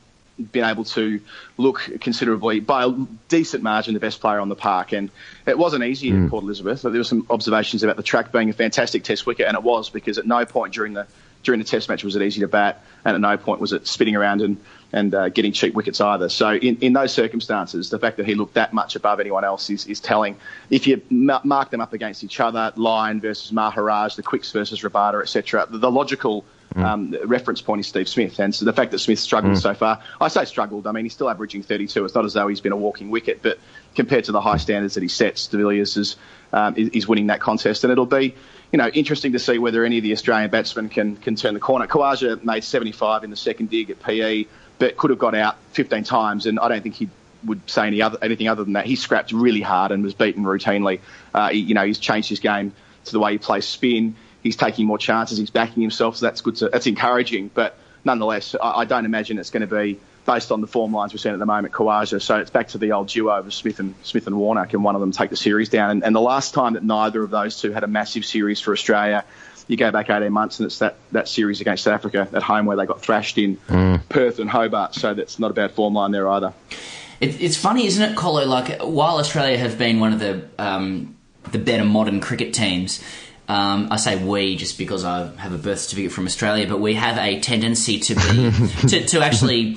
[0.52, 1.20] been able to
[1.56, 2.90] look considerably by a
[3.28, 5.10] decent margin the best player on the park, and
[5.46, 6.24] it wasn't easy mm.
[6.24, 6.82] at Port Elizabeth.
[6.82, 9.90] There were some observations about the track being a fantastic Test wicket, and it was
[9.90, 11.06] because at no point during the
[11.42, 13.86] during the Test match was it easy to bat, and at no point was it
[13.86, 14.56] spinning around and
[14.94, 16.28] and uh, getting cheap wickets either.
[16.28, 19.68] So in, in those circumstances, the fact that he looked that much above anyone else
[19.68, 20.36] is, is telling.
[20.70, 25.20] If you mark them up against each other, Lyon versus Maharaj, the Quicks versus Rabada,
[25.20, 26.44] etc., the, the, logical
[26.76, 26.84] mm.
[26.84, 28.38] um, reference point is Steve Smith.
[28.38, 29.60] And so the fact that Smith struggled mm.
[29.60, 30.86] so far, I say struggled.
[30.86, 32.04] I mean, he's still averaging 32.
[32.04, 33.58] It's not as though he's been a walking wicket, but
[33.96, 36.14] compared to the high standards that he sets, De Villiers is,
[36.52, 38.36] um, is winning that contest, and it'll be
[38.74, 41.60] you know, interesting to see whether any of the Australian batsmen can can turn the
[41.60, 41.86] corner.
[41.86, 44.46] Khawaja made 75 in the second dig at PE,
[44.84, 47.08] but could have got out 15 times, and I don't think he
[47.42, 48.84] would say any other anything other than that.
[48.84, 51.00] He scrapped really hard and was beaten routinely.
[51.32, 52.74] Uh, he, you know, he's changed his game
[53.06, 54.14] to the way he plays spin.
[54.42, 55.38] He's taking more chances.
[55.38, 56.56] He's backing himself, so that's good.
[56.56, 60.60] To, that's encouraging, but nonetheless, I, I don't imagine it's going to be based on
[60.60, 62.20] the form lines we're seeing at the moment, Khawaja.
[62.20, 64.66] So it's back to the old duo of Smith and Smith and Warner.
[64.66, 65.92] Can one of them take the series down?
[65.92, 68.74] And, and the last time that neither of those two had a massive series for
[68.74, 69.24] Australia,
[69.66, 72.66] you go back 18 months and it's that, that series against South Africa at home
[72.66, 74.00] where they got thrashed in mm.
[74.08, 74.94] Perth and Hobart.
[74.94, 76.52] So that's not a bad form line there either.
[77.20, 78.44] It, it's funny, isn't it, Colo?
[78.44, 81.16] Like while Australia have been one of the um,
[81.52, 83.02] the better modern cricket teams,
[83.46, 86.94] um, I say we just because I have a birth certificate from Australia, but we
[86.94, 88.50] have a tendency to be
[88.88, 89.76] to, to actually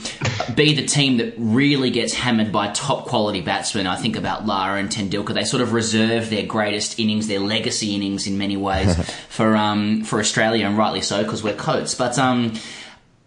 [0.55, 3.85] be the team that really gets hammered by top quality batsmen.
[3.85, 7.93] I think about Lara and Tendulkar; they sort of reserve their greatest innings, their legacy
[7.93, 8.97] innings, in many ways
[9.29, 11.93] for um, for Australia, and rightly so because we're coats.
[11.93, 12.53] But um,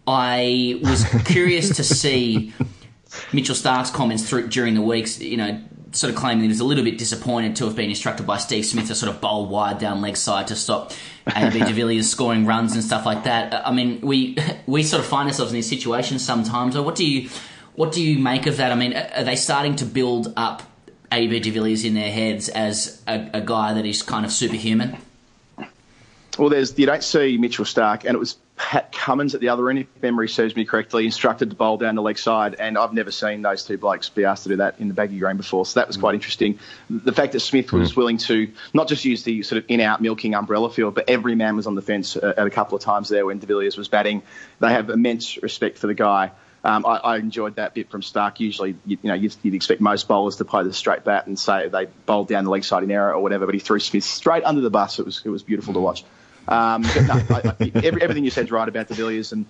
[0.06, 2.54] I was curious to see
[3.34, 5.20] Mitchell Starc's comments through, during the weeks.
[5.20, 5.60] You know,
[5.92, 8.64] sort of claiming he was a little bit disappointed to have been instructed by Steve
[8.64, 10.92] Smith to sort of bowl wide down leg side to stop
[11.34, 13.66] AB de Villiers scoring runs and stuff like that.
[13.66, 16.76] I mean, we we sort of find ourselves in these situations sometimes.
[16.78, 17.28] What do you
[17.74, 18.72] what do you make of that?
[18.72, 20.62] I mean, are they starting to build up
[21.12, 24.96] AB de Villiers in their heads as a, a guy that is kind of superhuman?
[26.38, 29.70] Well, there's you don't see Mitchell Starc, and it was Pat Cummins at the other
[29.70, 32.92] end, if memory serves me correctly, instructed to bowl down the leg side, and I've
[32.92, 35.64] never seen those two blokes be asked to do that in the baggy green before.
[35.64, 36.58] So that was quite interesting.
[36.90, 37.96] The fact that Smith was mm.
[37.96, 41.56] willing to not just use the sort of in-out milking umbrella field, but every man
[41.56, 43.88] was on the fence uh, at a couple of times there when De Villiers was
[43.88, 44.22] batting.
[44.60, 46.30] They have immense respect for the guy.
[46.62, 48.40] Um, I, I, enjoyed that bit from Starc.
[48.40, 51.38] Usually, you, you know, you'd, you'd, expect most bowlers to play the straight bat and
[51.38, 54.04] say they bowled down the leg side in error or whatever, but he threw Smith
[54.04, 54.98] straight under the bus.
[54.98, 56.04] It was it was beautiful to watch.
[56.48, 59.46] Um, but no, I, I, every, everything you said is right about De Villiers and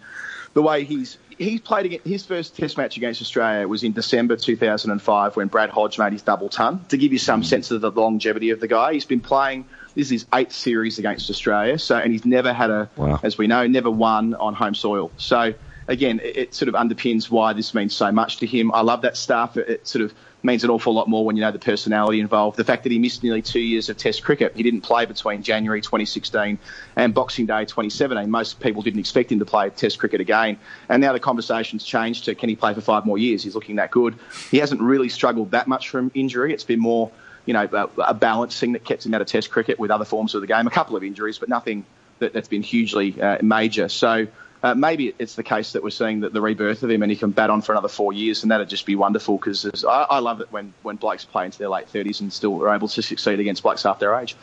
[0.53, 4.37] the way he's he's played against, his first Test match against Australia was in December
[4.37, 6.85] 2005 when Brad Hodge made his double ton.
[6.89, 9.67] To give you some sense of the longevity of the guy, he's been playing.
[9.95, 13.21] This is his eighth series against Australia, so and he's never had a, wow.
[13.23, 15.11] as we know, never won on home soil.
[15.17, 15.55] So
[15.91, 18.73] again, it, it, sort of underpins why this means so much to him.
[18.73, 19.57] I love that stuff.
[19.57, 22.57] It, it sort of means an awful lot more when you know the personality involved.
[22.57, 25.43] The fact that he missed nearly two years of Test cricket, he didn't play between
[25.43, 26.59] January 2016
[26.97, 28.31] and Boxing Day 2017.
[28.31, 32.25] Most people didn't expect him to play Test cricket again, and now the conversation's changed
[32.27, 33.43] to can he play for five more years?
[33.43, 34.17] He's looking that good.
[34.51, 36.55] He hasn't really struggled that much from injury.
[36.55, 37.11] It's been more,
[37.45, 40.35] you know, a, a balancing that kept him out of Test cricket with other forms
[40.35, 40.67] of the game.
[40.67, 41.85] A couple of injuries, but nothing
[42.21, 43.89] that, has been hugely uh, major.
[43.89, 44.29] So
[44.63, 47.17] uh, maybe it's the case that we're seeing that the rebirth of him and he
[47.17, 50.19] can bat on for another four years, and that'd just be wonderful because I, I,
[50.19, 53.03] love it when, when blokes play into their late 30s and still are able to
[53.03, 54.37] succeed against blokes half their age.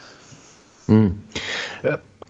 [0.88, 1.18] Mm.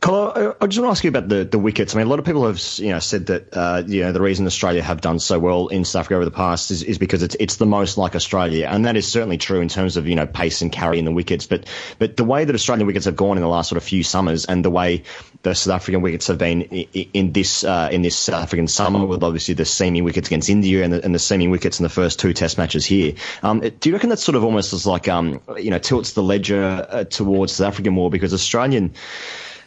[0.08, 1.93] Colo, I just want to ask you about the, the wickets.
[1.93, 4.22] I mean, a lot of people have you know said that uh, you know the
[4.22, 7.24] reason Australia have done so well in South Africa over the past is, is because
[7.24, 10.15] it's it's the most like Australia, and that is certainly true in terms of you
[10.15, 11.46] know pace and carry in the wickets.
[11.46, 11.65] But
[12.00, 14.46] but the way that Australian wickets have gone in the last sort of few summers,
[14.46, 15.04] and the way
[15.43, 19.06] the South African wickets have been in, in this uh, in this South African summer,
[19.06, 21.89] with obviously the seaming wickets against India and the, and the seaming wickets in the
[21.89, 23.15] first two Test matches here.
[23.43, 26.24] Um, do you reckon that sort of almost is like um, you know tilts the
[26.24, 28.93] ledger uh, towards South African more because Australian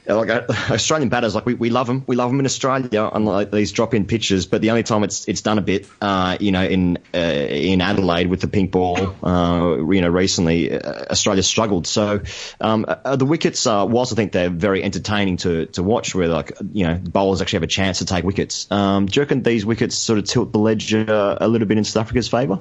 [0.06, 3.50] like uh, Australian batters, like we, we love them, we love them in Australia, unlike
[3.50, 4.46] these drop in pitches.
[4.46, 7.80] But the only time it's it's done a bit, uh, you know, in uh, in
[7.80, 11.86] Adelaide with the pink ball, uh, you know, recently uh, Australia struggled.
[11.86, 12.20] So
[12.60, 16.52] um, uh, the wickets, whilst I think they're very entertaining to to watch, where like
[16.72, 18.70] you know bowlers actually have a chance to take wickets.
[18.70, 21.84] Um, do you reckon these wickets sort of tilt the ledger a little bit in
[21.84, 22.60] South Africa's favour?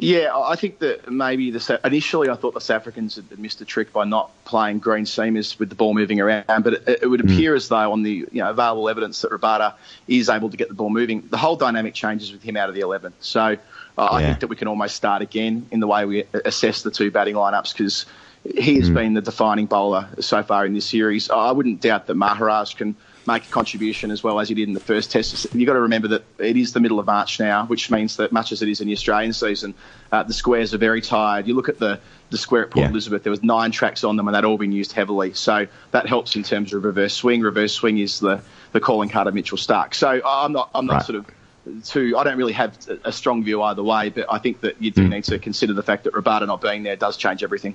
[0.00, 3.64] Yeah, I think that maybe the initially I thought the South Africans had missed a
[3.64, 7.20] trick by not playing green seamers with the ball moving around, but it, it would
[7.20, 7.26] hmm.
[7.26, 7.56] appear mm.
[7.56, 9.74] as though on the you know available evidence that Rabada
[10.06, 12.76] is able to get the ball moving, the whole dynamic changes with him out of
[12.76, 13.12] the eleven.
[13.18, 13.56] So uh,
[13.98, 14.08] yeah.
[14.08, 17.10] I think that we can almost start again in the way we assess the two
[17.10, 18.06] batting lineups because
[18.44, 21.28] he has been the defining bowler so far in this series.
[21.28, 22.94] I wouldn't doubt that Maharaj can
[23.28, 25.54] make a contribution as well as he did in the first test.
[25.54, 28.32] You've got to remember that it is the middle of March now, which means that
[28.32, 29.74] much as it is in the Australian season,
[30.10, 31.46] uh, the squares are very tired.
[31.46, 32.00] You look at the,
[32.30, 32.90] the square at Port Yeah.
[32.90, 35.34] Elizabeth, there was nine tracks on them and they'd all been used heavily.
[35.34, 37.42] So that helps in terms of reverse swing.
[37.42, 38.40] Reverse swing is the,
[38.72, 39.94] the calling card of Mitchell Starc.
[39.94, 41.02] So I'm not, I'm not Right.
[41.04, 44.38] sort of too, I don't really have a- a strong view either way, but I
[44.38, 47.16] think that you do need to consider the fact that Rabada not being there does
[47.18, 47.74] change everything.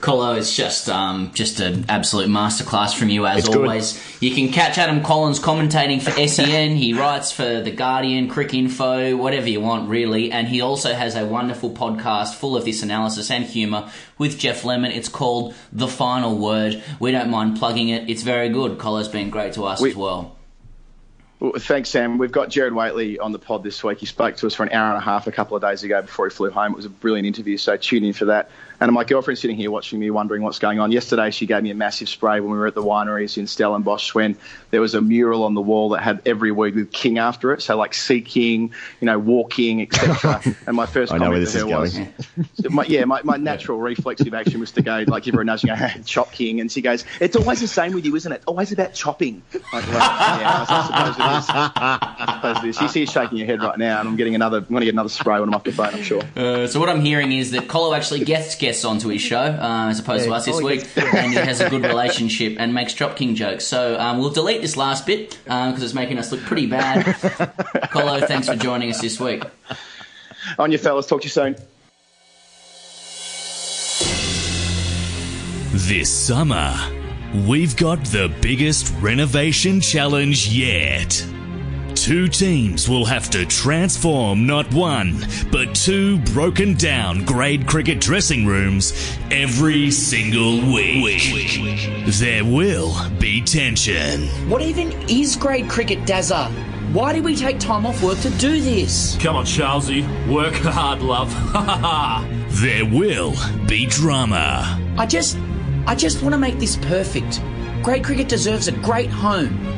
[0.00, 3.56] Colo, it's just um, just an absolute masterclass from you as It's good.
[3.56, 3.98] always.
[4.22, 6.76] You can catch Adam Collins commentating for SEN.
[6.76, 10.30] he writes for The Guardian, Cricinfo, whatever you want, really.
[10.30, 14.64] And he also has a wonderful podcast full of this analysis and humour with Geoff
[14.64, 14.90] Lemon.
[14.92, 16.82] It's called The Final Word.
[17.00, 18.10] We don't mind plugging it.
[18.10, 18.78] It's very good.
[18.78, 20.36] Colo's been great to us We- as well.
[21.40, 22.16] Well, thanks, Sam.
[22.16, 23.98] We've got Jared Waitley on the pod this week.
[23.98, 26.00] He spoke to us for an hour and a half a couple of days ago
[26.00, 26.72] before he flew home.
[26.72, 28.50] It was a brilliant interview, so tune in for that.
[28.80, 30.92] And my girlfriend's sitting here watching me, wondering what's going on.
[30.92, 34.14] Yesterday, she gave me a massive spray when we were at the wineries in Stellenbosch
[34.14, 34.36] when
[34.70, 37.62] there was a mural on the wall that had every word with King after it.
[37.62, 40.42] So, like Sea King, you know, Walking, etc.
[40.66, 42.74] and my first I know where comment this to is her was, going.
[42.74, 45.64] my, yeah, my, my natural reflexive action was to go, like, give her a nudge
[45.64, 46.60] and go, chop king.
[46.60, 48.42] And she goes, it's always the same with you, isn't it?
[48.46, 49.42] Always about chopping.
[49.52, 51.50] Like, well, yeah, I suppose it is.
[51.54, 52.76] I suppose it is.
[52.78, 54.94] She's here shaking her head right now, and I'm getting another, I'm going to get
[54.94, 56.22] another spray when I'm off the phone, I'm sure.
[56.36, 59.88] Uh, so what I'm hearing is that Colo actually gets guests onto his show, uh,
[59.90, 62.94] as opposed to us this Oh, week, and he has a good relationship and makes
[62.94, 63.66] Drop King jokes.
[63.66, 67.04] So um, we'll delete this last bit because it's making us look pretty bad.
[67.92, 69.42] Colo, thanks for joining us this week.
[70.58, 71.56] On your fellas, talk to you soon.
[75.88, 76.74] This summer,
[77.46, 81.26] we've got the biggest renovation challenge yet.
[81.94, 88.44] Two teams will have to transform not one, but two broken down grade cricket dressing
[88.44, 91.22] rooms every single week.
[92.18, 94.26] There will be tension.
[94.50, 96.50] What even is grade cricket, Dazza?
[96.92, 99.16] Why did we take time off work to do this?
[99.20, 101.32] Come on, Charlesy, work hard, love.
[102.60, 103.34] there will
[103.66, 104.80] be drama.
[104.98, 105.38] I just,
[105.86, 107.40] I just want to make this perfect.
[107.82, 109.73] Grade cricket deserves a great home.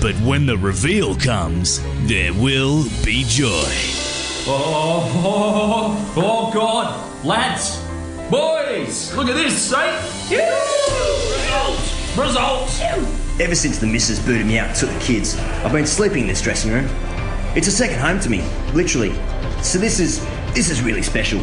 [0.00, 3.70] But when the reveal comes, there will be joy.
[4.46, 7.24] Oh, oh, oh, God.
[7.24, 7.84] Lads,
[8.30, 10.02] boys, look at this, eh?
[11.36, 12.16] Results!
[12.16, 12.80] Results!
[13.38, 16.28] Ever since the missus booted me out and took the kids, I've been sleeping in
[16.28, 16.88] this dressing room.
[17.54, 18.42] It's a second home to me,
[18.72, 19.12] literally.
[19.62, 20.24] So this is
[20.54, 21.40] this is really special.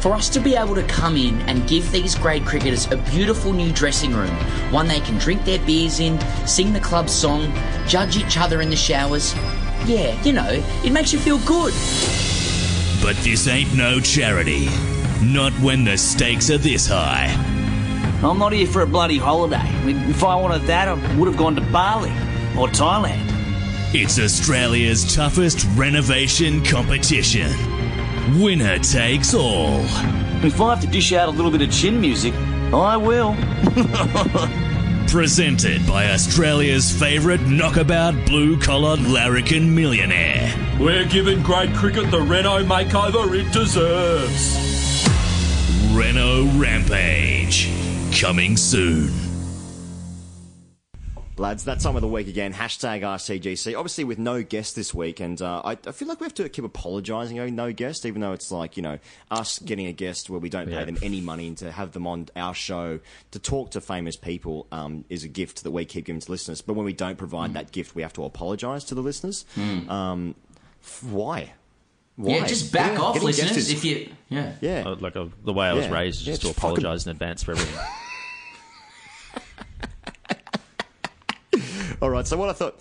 [0.00, 3.52] For us to be able to come in and give these grade cricketers a beautiful
[3.52, 4.34] new dressing room,
[4.70, 7.52] one they can drink their beers in, sing the club song,
[7.88, 9.34] judge each other in the showers.
[9.86, 11.74] Yeah, you know, it makes you feel good.
[13.02, 14.68] But this ain't no charity.
[15.20, 17.34] Not when the stakes are this high.
[18.22, 19.56] I'm not here for a bloody holiday.
[19.56, 22.10] I mean, if I wanted that, I would have gone to Bali
[22.56, 23.24] or Thailand.
[23.94, 27.77] It's Australia's toughest renovation competition.
[28.36, 29.80] Winner takes all.
[30.44, 32.34] If I have to dish out a little bit of chin music,
[32.72, 33.34] I will.
[35.08, 40.54] Presented by Australia's favourite knockabout blue collared larrikin millionaire.
[40.78, 44.58] We're giving great cricket the Reno makeover it deserves.
[45.92, 47.70] Reno Rampage.
[48.20, 49.27] Coming soon.
[51.38, 52.52] Lads, that time of the week again.
[52.52, 53.76] Hashtag AskTGC.
[53.78, 56.48] Obviously, with no guest this week, and uh, I, I feel like we have to
[56.48, 58.98] keep apologising, having no guest, even though it's like you know
[59.30, 60.84] us getting a guest where we don't pay Yeah.
[60.84, 62.98] them any money and to have them on our show
[63.30, 66.60] to talk to famous people um, is a gift that we keep giving to listeners.
[66.60, 69.44] But when we don't provide that gift, we have to apologise to the listeners.
[69.54, 69.88] Mm.
[69.88, 70.34] Um,
[70.82, 71.52] f- why?
[72.16, 72.38] Why?
[72.38, 73.56] Yeah, just back Getting- off, listeners.
[73.56, 75.92] is- If you, yeah, yeah, like uh, the way I was Yeah.
[75.94, 77.78] raised, Yeah, just to it's fucking- apologise in advance for everything.
[82.02, 82.26] All right.
[82.26, 82.80] So what I thought,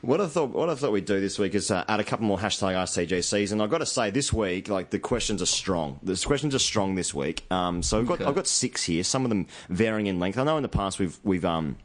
[0.00, 2.26] what I thought, what I thought we'd do this week is uh, add a couple
[2.26, 5.98] more hashtag AskTGCs, and I've got to say this week, like the questions are strong.
[6.02, 7.44] The questions are strong this week.
[7.50, 8.24] Um, so I've got Okay.
[8.24, 9.02] I've got six here.
[9.02, 10.38] Some of them varying in length.
[10.38, 11.76] I know in the past we've we've um.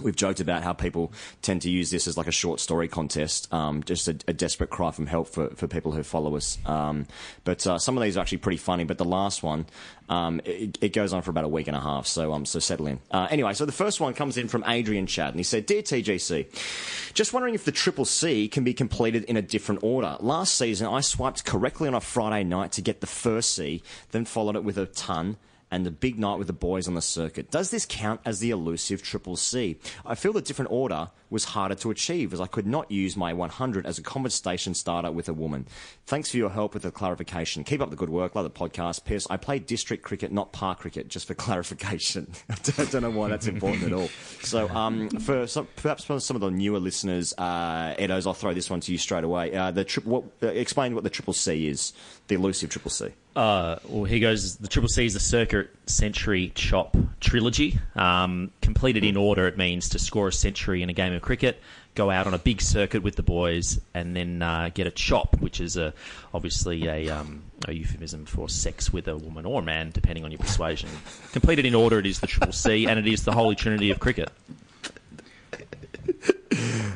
[0.00, 3.52] We've joked about how people tend to use this as like a short story contest,
[3.52, 6.58] um, just a, a desperate cry from help for, for people who follow us.
[6.66, 7.06] Um,
[7.44, 8.84] but uh, some of these are actually pretty funny.
[8.84, 9.66] But the last one,
[10.08, 12.06] um, it, it goes on for about a week and a half.
[12.06, 13.00] So um, so settle in.
[13.10, 15.82] Uh, anyway, so the first one comes in from Adrian Chad, and he said, "Dear
[15.82, 20.16] TGC, just wondering if the Triple C can be completed in a different order.
[20.20, 23.82] Last season, I swiped correctly on a Friday night to get the first C,
[24.12, 25.36] then followed it with a ton."
[25.70, 27.50] And the big night with the boys on the circuit.
[27.50, 29.78] Does this count as the elusive Triple C?
[30.04, 33.32] I feel the different order was harder to achieve as I could not use my
[33.32, 35.66] 100 as a conversation starter with a woman.
[36.08, 37.64] Thanks for your help with the clarification.
[37.64, 38.34] Keep up the good work.
[38.34, 39.04] Love the podcast.
[39.04, 42.32] Pierce, I play district cricket, not park cricket, just for clarification.
[42.48, 44.08] I don't know why that's important at all.
[44.40, 48.54] So, um, for some, perhaps for some of the newer listeners, uh, Edos, I'll throw
[48.54, 49.54] this one to you straight away.
[49.54, 51.92] Uh, the tri- what, uh, explain what the Triple C is,
[52.28, 53.08] the elusive Triple C.
[53.36, 54.56] Uh, well, here goes.
[54.56, 57.78] The Triple C is the Circuit Century Chop trilogy.
[57.94, 61.60] Um, completed in order, it means to score a century in a game of cricket,
[61.98, 65.36] go out on a big circuit with the boys, and then uh, get a chop,
[65.40, 65.92] which is a,
[66.32, 70.30] obviously a, um, a euphemism for sex with a woman or a man, depending on
[70.30, 70.88] your persuasion.
[71.32, 73.98] Completed in order, it is the Triple C, and it is the holy trinity of
[73.98, 74.30] cricket.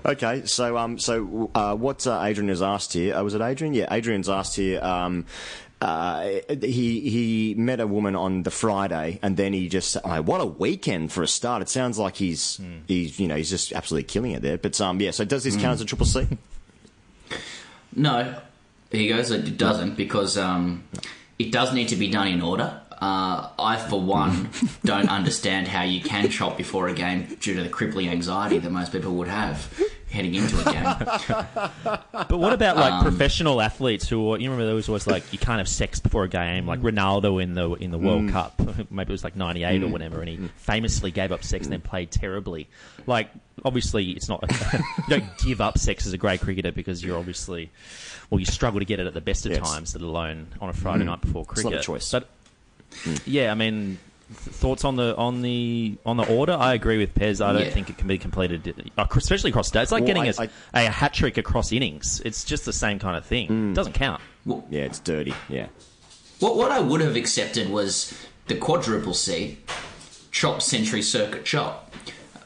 [0.05, 3.72] Okay, so um, so uh, what uh, Adrian has asked here uh, was it Adrian?
[3.72, 4.82] Yeah, Adrian's asked here.
[4.82, 5.26] Um,
[5.83, 10.41] uh, he he met a woman on the Friday, and then he just oh, what
[10.41, 11.61] a weekend for a start.
[11.61, 14.59] It sounds like he's he's you know he's just absolutely killing it there.
[14.59, 15.11] But um, yeah.
[15.11, 16.28] So does this count as a triple C?
[17.97, 18.41] No,
[18.93, 19.33] he goes.
[19.33, 20.85] It doesn't because um,
[21.41, 22.80] it does need to be done in order.
[22.93, 24.51] Uh, I, for one,
[24.85, 28.70] don't understand how you can chop before a game due to the crippling anxiety that
[28.70, 29.68] most people would have
[30.13, 30.85] heading into a game.
[32.13, 35.33] But what about like Um, professional athletes who are, you remember there was always like
[35.33, 38.33] you can't have sex before a game, like Ronaldo in the in the World Mm.
[38.33, 38.61] Cup,
[38.91, 39.91] maybe it was like '98 or Mm.
[39.91, 42.69] whatever, and he famously gave up sex and then played terribly.
[43.07, 43.31] Like
[43.65, 44.43] obviously it's not
[44.73, 47.71] you don't give up sex as a great cricketer because you're obviously
[48.31, 49.61] well you struggle to get it at the best of Yes.
[49.69, 51.07] times, let alone on a Friday Mm.
[51.07, 51.81] night before It's not cricket.
[51.81, 52.11] a choice.
[52.11, 52.29] But
[53.27, 53.99] yeah, I mean.
[54.33, 56.53] Th- Thoughts on the on the on the order?
[56.53, 57.45] I agree with Pez.
[57.45, 57.70] I don't Yeah.
[57.70, 59.85] think it can be completed, uh, especially across days.
[59.85, 60.49] It's like Well, getting I-
[60.83, 62.20] a, a hat trick across innings.
[62.24, 63.49] It's just the same kind of thing.
[63.49, 63.70] Mm.
[63.70, 64.20] It doesn't count.
[64.47, 65.35] yeah, it's dirty.
[65.49, 65.66] Yeah.
[66.41, 68.12] What what I would have accepted was
[68.49, 69.59] the quadruple C,
[70.30, 71.95] chop century circuit chop.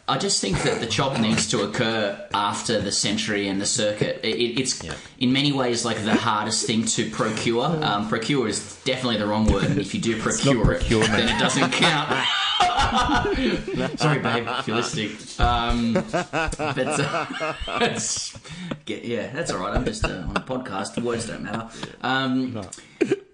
[0.08, 4.20] I just think that the chop needs to occur after the century and the circuit.
[4.22, 4.82] It, it- it's
[5.18, 7.64] in many ways like the hardest thing to procure.
[7.84, 11.12] Um, procure is definitely the wrong word, and if you do procure it, procurement.
[11.12, 12.26] then it doesn't count.
[13.98, 15.10] Sorry, babe, if you're listening.
[15.38, 17.26] Um, but uh,
[17.82, 18.38] it's,
[18.86, 19.74] yeah, that's all right.
[19.74, 21.02] I'm just uh, on a podcast.
[21.02, 21.68] Words don't matter.
[22.02, 22.60] Um,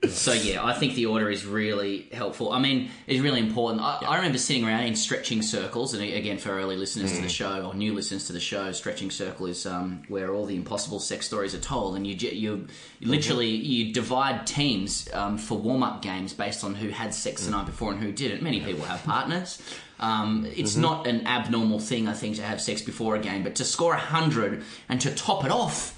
[0.09, 2.53] so yeah, I think the order is really helpful.
[2.53, 3.81] I mean, it's really important.
[3.83, 7.29] I, I remember sitting around in stretching circles, and again, for early listeners to the
[7.29, 10.99] show or new listeners to the show, stretching circle is um, where all the impossible
[10.99, 12.67] sex stories are told, and you you,
[12.99, 17.45] you literally you divide teams um, for warm up games based on who had sex
[17.45, 18.43] the night before and who didn't.
[18.43, 19.63] Many people have partners.
[20.01, 20.81] Um, it's Mhm.
[20.81, 23.95] not an abnormal thing, I think, to have sex before a game, but to score
[23.95, 25.97] hundred and to top it off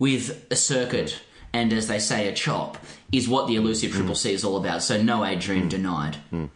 [0.00, 1.20] with a circuit
[1.52, 2.78] and, as they say, a chop
[3.16, 3.98] is what the elusive hmm.
[3.98, 4.82] Triple C is all about.
[4.82, 5.68] So no Adrian hmm.
[5.68, 6.16] denied.
[6.32, 6.50] Mm.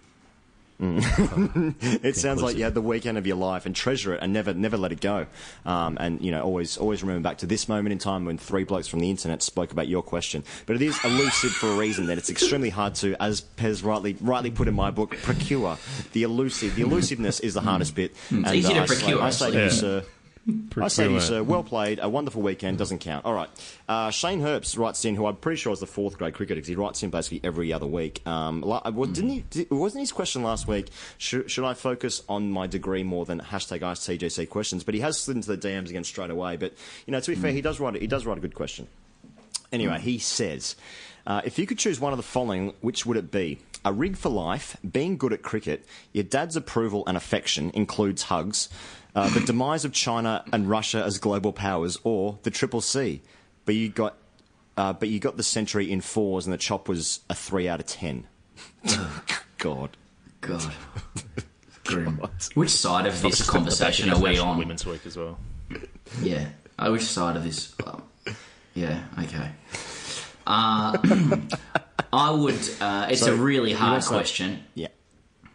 [2.05, 4.55] it sounds like you had the weekend of your life and treasure it and never
[4.55, 5.27] never let it go.
[5.67, 8.63] Um, and you know, always always remember back to this moment in time when three
[8.63, 10.45] blokes from the internet spoke about your question.
[10.67, 12.07] But it is elusive for a reason.
[12.07, 15.79] That it's extremely hard to, as Pez rightly rightly put in my book, procure
[16.13, 16.77] the elusive.
[16.77, 18.15] The elusiveness is the hardest bit.
[18.31, 20.05] It's easy to uh, I say- procure, I say to you, sir.
[20.81, 21.99] I say to you, sir, well played.
[22.01, 23.25] A wonderful weekend doesn't count.
[23.27, 23.51] All right.
[23.89, 26.69] Uh, Shane Herbst writes in, who I'm pretty sure is the fourth grade cricketer because
[26.69, 28.27] he writes in basically every other week.
[28.27, 29.45] Um, well, didn't he?
[29.51, 30.89] Did, wasn't his question last week?
[31.19, 34.85] Should, should I focus on my degree more than hashtag TGC questions?
[34.85, 36.57] But he has slid into the DMs again straight away.
[36.57, 36.73] But
[37.07, 37.97] you know, to be fair, he does write.
[37.97, 38.89] a- He does write a good question.
[39.71, 40.77] Anyway, he says,
[41.27, 43.59] uh, if you could choose one of the following, which would it be?
[43.85, 48.69] A rig for life, being good at cricket, your dad's approval and affection includes hugs,
[49.19, 53.21] uh, the demise of China and Russia as global powers, or the Triple C.
[53.65, 54.17] But you got,
[54.77, 57.81] uh, but you got the century in fours, and the chop was a three out
[57.81, 58.27] of ten.
[59.59, 59.97] God,
[60.41, 60.73] God,
[61.85, 62.21] Grim.
[62.55, 64.57] Which side of this conversation are we on?
[64.59, 65.39] Women's Week as well.
[66.23, 66.49] Yeah.
[66.79, 67.75] Oh, which side of this?
[67.85, 68.03] Oh,
[68.75, 69.03] yeah.
[69.19, 69.51] Okay.
[70.47, 70.97] Uh,
[72.13, 72.55] I would.
[72.81, 74.63] Uh, it's So, a really hard also- question.
[74.75, 74.89] Yeah.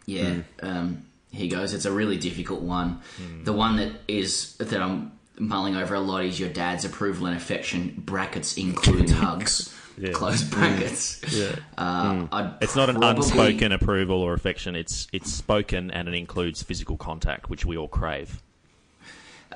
[0.06, 0.24] Yeah.
[0.24, 0.44] Mm.
[0.62, 1.74] Um, here goes.
[1.74, 3.00] It's a really difficult one.
[3.42, 7.36] The one that is that I'm mulling over a lot is your dad's approval and
[7.36, 7.94] affection.
[7.98, 9.70] Brackets includes hugs.
[9.96, 10.10] Yeah.
[10.10, 11.22] Close brackets.
[11.32, 11.54] Yeah.
[11.78, 14.74] Uh, I'd It's not an probably- unspoken approval or affection.
[14.74, 18.42] It's it's spoken and it includes physical contact, which we all crave.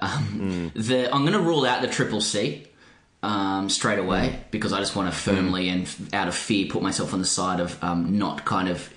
[0.01, 2.69] Um, the, I'm going to rule out the triple C
[3.25, 7.13] um, straight away because I just want to firmly and out of fear put myself
[7.13, 8.89] on the side of um, not kind of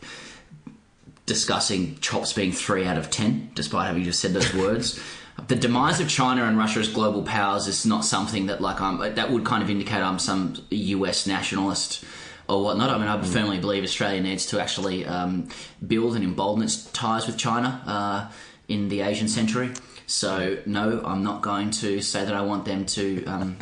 [1.32, 5.00] discussing chops being three out of ten, despite having just said those words.
[5.48, 8.98] The demise of China and Russia as global powers is not something that like I'm
[9.16, 12.04] that would kind of indicate I'm some US nationalist
[12.50, 12.90] or whatnot.
[12.90, 15.48] I mean, I firmly believe Australia needs to actually um,
[15.88, 18.30] build and embolden its ties with China uh,
[18.68, 19.72] in the Asian century.
[20.08, 23.58] So, no, I'm not going to say that I want them to um,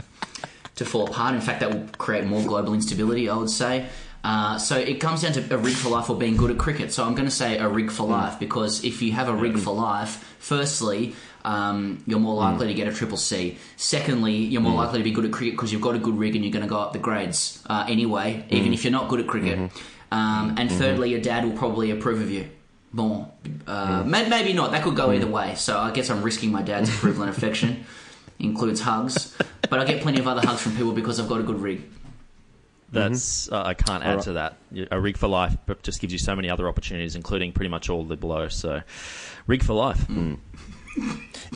[0.78, 1.36] to fall apart.
[1.36, 3.30] In fact, that will create more global instability.
[3.30, 3.90] I would say.
[4.24, 6.92] Uh, so it comes down to a rig for life or being good at cricket.
[6.92, 9.58] So I'm going to say a rig for life because if you have a rig
[9.58, 11.16] for life, firstly,
[11.46, 13.58] um, you're more likely to get a triple C.
[13.78, 16.36] Secondly, you're more likely to be good at cricket because you've got a good rig
[16.36, 19.22] and you're going to go up the grades uh, anyway, even if you're not good
[19.22, 19.72] at cricket.
[20.12, 22.50] Um, and thirdly, your dad will probably approve of you
[22.92, 23.32] more.
[23.68, 24.72] Uh, may- Maybe not.
[24.72, 25.56] That could go either way.
[25.56, 27.86] So I guess I'm risking my dad's approval and affection.
[28.40, 29.36] Includes hugs,
[29.70, 31.84] but I get plenty of other hugs from people because I've got a good rig.
[32.92, 32.98] Mm-hmm.
[32.98, 34.24] That's uh, I can't add Alright.
[34.26, 34.58] to that.
[34.92, 38.04] A rig for life just gives you so many other opportunities, including pretty much all
[38.04, 38.48] the below.
[38.48, 38.82] So,
[39.46, 40.08] rig for life.
[40.08, 40.40] Mm.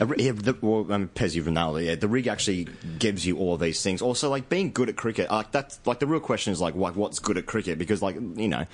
[0.00, 1.84] A ri- Yeah, the, well, um, Pez, you've nailed it.
[1.84, 2.68] Yeah, the rig actually
[2.98, 4.00] gives you all these things.
[4.00, 6.94] Also, like being good at cricket, like that's like the real question is like, like
[6.94, 7.78] what's good at cricket?
[7.78, 8.66] Because like you know,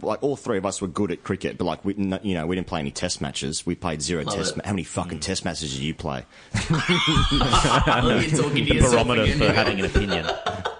[0.00, 2.56] like all three of us were good at cricket, but like we, you know, we
[2.56, 3.66] didn't play any test matches.
[3.66, 4.56] We played zero Love test.
[4.56, 5.22] Ma- how many fucking mm.
[5.22, 6.24] test matches did you play?
[6.70, 10.26] You're talking to the barometer for having an opinion.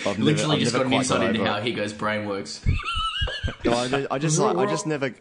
[0.00, 1.64] I've never- Literally I've just got an insight into over how it.
[1.64, 2.64] Higgo's brain works.
[3.64, 5.14] No, I, ju- I just, like, I just never,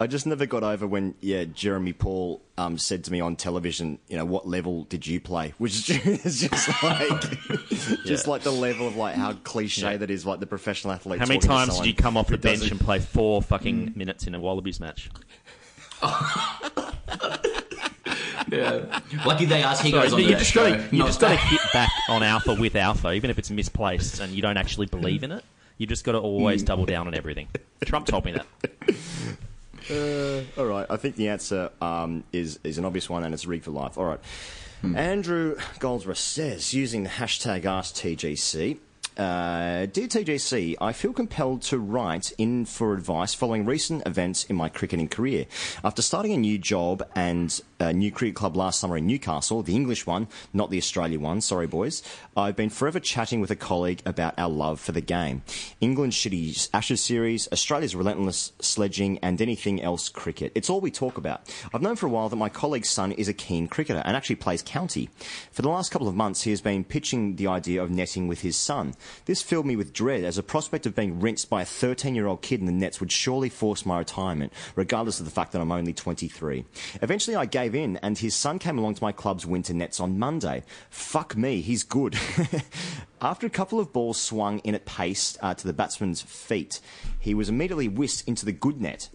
[0.00, 3.98] I just never got over when, yeah, Jeremy Paul um, said to me on television,
[4.08, 5.52] you know, what level did you play?
[5.58, 7.20] Which is just like,
[8.06, 11.20] just like the level of like how cliche that is, like the professional athlete.
[11.20, 14.34] How many times did you come off the bench and play four fucking minutes in
[14.34, 15.10] a Wallabies match?
[18.50, 19.00] Yeah.
[19.26, 20.68] Lucky they asked Sorry, Higgo's on you that just show.
[20.70, 23.50] got to you just got to hit back on alpha with alpha, even if it's
[23.50, 25.44] misplaced and you don't actually believe in it.
[25.76, 27.48] You just got to always double down on everything.
[27.84, 28.46] Trump told me that.
[29.90, 33.46] Uh, all right, I think the answer um, is is an obvious one, and it's
[33.46, 33.96] rig for life.
[33.96, 34.20] All right,
[34.94, 38.78] Andrew Goldsworth says using the hashtag AskTGC.
[39.16, 44.56] Uh, Dear TGC, I feel compelled to write in for advice following recent events in
[44.56, 45.46] my cricketing career.
[45.82, 49.74] After starting a new job and a new cricket club last summer in Newcastle, the
[49.74, 52.02] English one, not the Australia one, sorry boys,
[52.36, 55.42] I've been forever chatting with a colleague about our love for the game.
[55.80, 60.52] England's shitty Ashes series, Australia's relentless sledging, and anything else cricket.
[60.54, 61.42] It's all we talk about.
[61.72, 64.36] I've known for a while that my colleague's son is a keen cricketer and actually
[64.36, 65.08] plays county.
[65.52, 68.40] For the last couple of months, he has been pitching the idea of netting with
[68.40, 68.94] his son.
[69.26, 72.26] This filled me with dread, as a prospect of being rinsed by a 13 year
[72.26, 75.60] old kid in the nets would surely force my retirement, regardless of the fact that
[75.60, 76.64] I'm only 23.
[77.02, 80.18] Eventually, I gave in, and his son came along to my club's winter nets on
[80.18, 80.62] Monday.
[80.90, 82.16] Fuck me, he's good.
[83.20, 86.80] After a couple of balls swung in at pace uh, to the batsman's feet,
[87.18, 89.08] he was immediately whisked into the good net.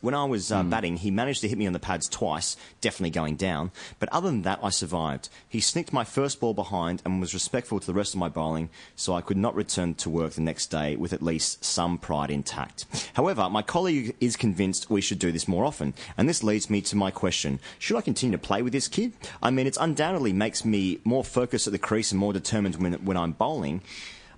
[0.00, 3.10] When I was uh, batting, he managed to hit me on the pads twice, definitely
[3.10, 3.72] going down.
[3.98, 5.28] But other than that, I survived.
[5.48, 8.70] He snicked my first ball behind and was respectful to the rest of my bowling,
[8.94, 12.30] so I could not return to work the next day with at least some pride
[12.30, 13.10] intact.
[13.14, 16.80] However, my colleague is convinced we should do this more often, and this leads me
[16.82, 19.14] to my question: Should I continue to play with this kid?
[19.42, 22.92] I mean, it undoubtedly makes me more focused at the crease and more determined when
[23.04, 23.82] when I'm bowling.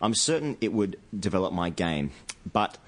[0.01, 2.13] I'm certain it would develop my game,
[2.51, 2.79] but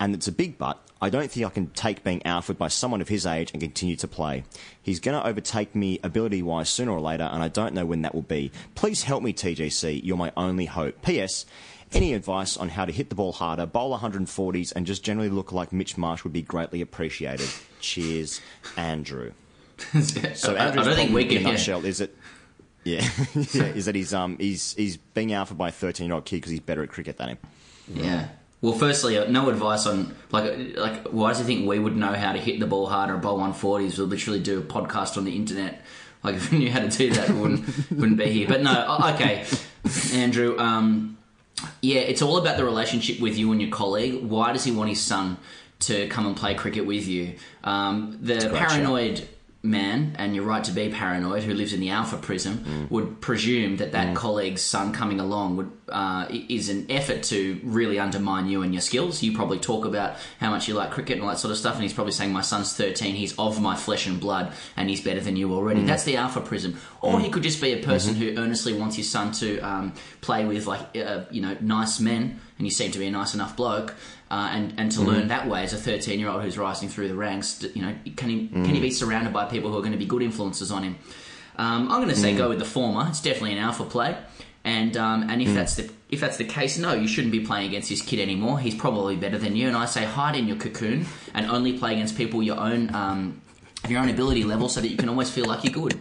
[0.00, 0.80] and it's a big but.
[1.04, 3.94] I don't think I can take being outfit by someone of his age and continue
[3.96, 4.44] to play.
[4.82, 8.02] He's going to overtake me ability wise sooner or later, and I don't know when
[8.02, 8.50] that will be.
[8.74, 10.00] Please help me, TGC.
[10.02, 11.02] You're my only hope.
[11.02, 11.44] P.S.
[11.92, 15.52] Any advice on how to hit the ball harder, bowl 140s, and just generally look
[15.52, 17.48] like Mitch Marsh would be greatly appreciated.
[17.80, 18.40] Cheers,
[18.76, 19.32] Andrew.
[20.34, 21.50] So I- I Andrew's don't think problem in a can- yeah.
[21.50, 22.16] nutshell is that
[22.84, 23.00] yeah,
[23.34, 26.36] yeah, is that he's um he's he's being outfit by a 13 year old kid
[26.36, 27.38] because he's better at cricket than him.
[27.88, 28.28] Yeah.
[28.64, 32.14] Well, firstly, uh, no advice on like like why does he think we would know
[32.14, 33.98] how to hit the ball harder bowl 140s?
[33.98, 35.82] We'll literally do a podcast on the internet.
[36.22, 38.48] Like if we knew how to do that, we wouldn't wouldn't be here.
[38.48, 39.44] But no, okay,
[40.14, 40.58] Andrew.
[40.58, 41.18] Um,
[41.82, 44.24] yeah, it's all about the relationship with you and your colleague.
[44.24, 45.36] Why does he want his son
[45.80, 47.34] to come and play cricket with you?
[47.64, 49.28] Um, the paranoid
[49.64, 53.78] man, and you're right to be paranoid, who lives in the alpha prism, would presume
[53.78, 58.62] that that colleague's son coming along would uh, is an effort to really undermine you
[58.62, 59.22] and your skills.
[59.22, 61.74] You probably talk about how much you like cricket and all that sort of stuff,
[61.74, 65.00] and he's probably saying, "My son's 13, he's of my flesh and blood, and he's
[65.00, 66.78] better than you already." That's the alpha prism.
[67.00, 70.44] Or he could just be a person who earnestly wants his son to um, play
[70.44, 73.56] with like uh, you know nice men, and you seem to be a nice enough
[73.56, 73.94] bloke.
[74.30, 77.06] Uh, and and to learn that way as a 13 year old who's rising through
[77.06, 79.92] the ranks, you know, can he can he be surrounded by people who are going
[79.92, 80.96] to be good influences on him?
[81.56, 83.06] Um, I'm going to say go with the former.
[83.08, 84.16] It's definitely an alpha play,
[84.64, 87.68] and um, and if that's the if that's the case, no, you shouldn't be playing
[87.68, 88.58] against this kid anymore.
[88.58, 89.68] He's probably better than you.
[89.68, 93.40] And I say hide in your cocoon and only play against people your own um,
[93.88, 95.98] your own ability level, so that you can always feel like you're good.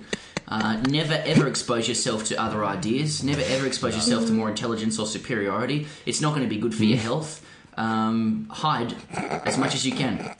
[0.47, 3.23] Uh, never ever expose yourself to other ideas.
[3.23, 5.87] Never ever expose yourself to more intelligence or superiority.
[6.05, 7.45] It's not going to be good for your health.
[7.77, 10.35] Um, hide as much as you can.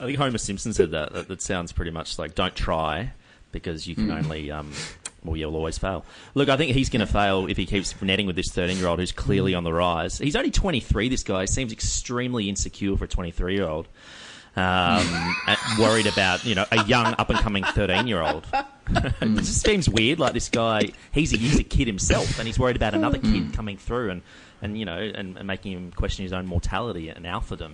[0.00, 1.12] I think Homer Simpson said that.
[1.12, 3.12] That, that sounds pretty much like don't try
[3.52, 4.24] because you can Mm.
[4.24, 4.50] only.
[4.50, 4.72] Um,
[5.24, 6.04] well, you'll always fail.
[6.34, 8.86] Look, I think he's going to fail if he keeps netting with this 13 year
[8.86, 10.18] old who's clearly on the rise.
[10.18, 11.44] He's only 23, this guy.
[11.44, 13.88] Seems extremely insecure for a 23 year old.
[14.56, 15.34] Um,
[15.78, 18.46] worried about, you know, a young up and coming 13 year old.
[18.90, 20.18] it just seems weird.
[20.18, 23.52] Like this guy, he's a, he's a kid himself and he's worried about another kid
[23.52, 24.22] coming through and,
[24.62, 27.72] and you know, and, and making him question his own mortality and alphadom.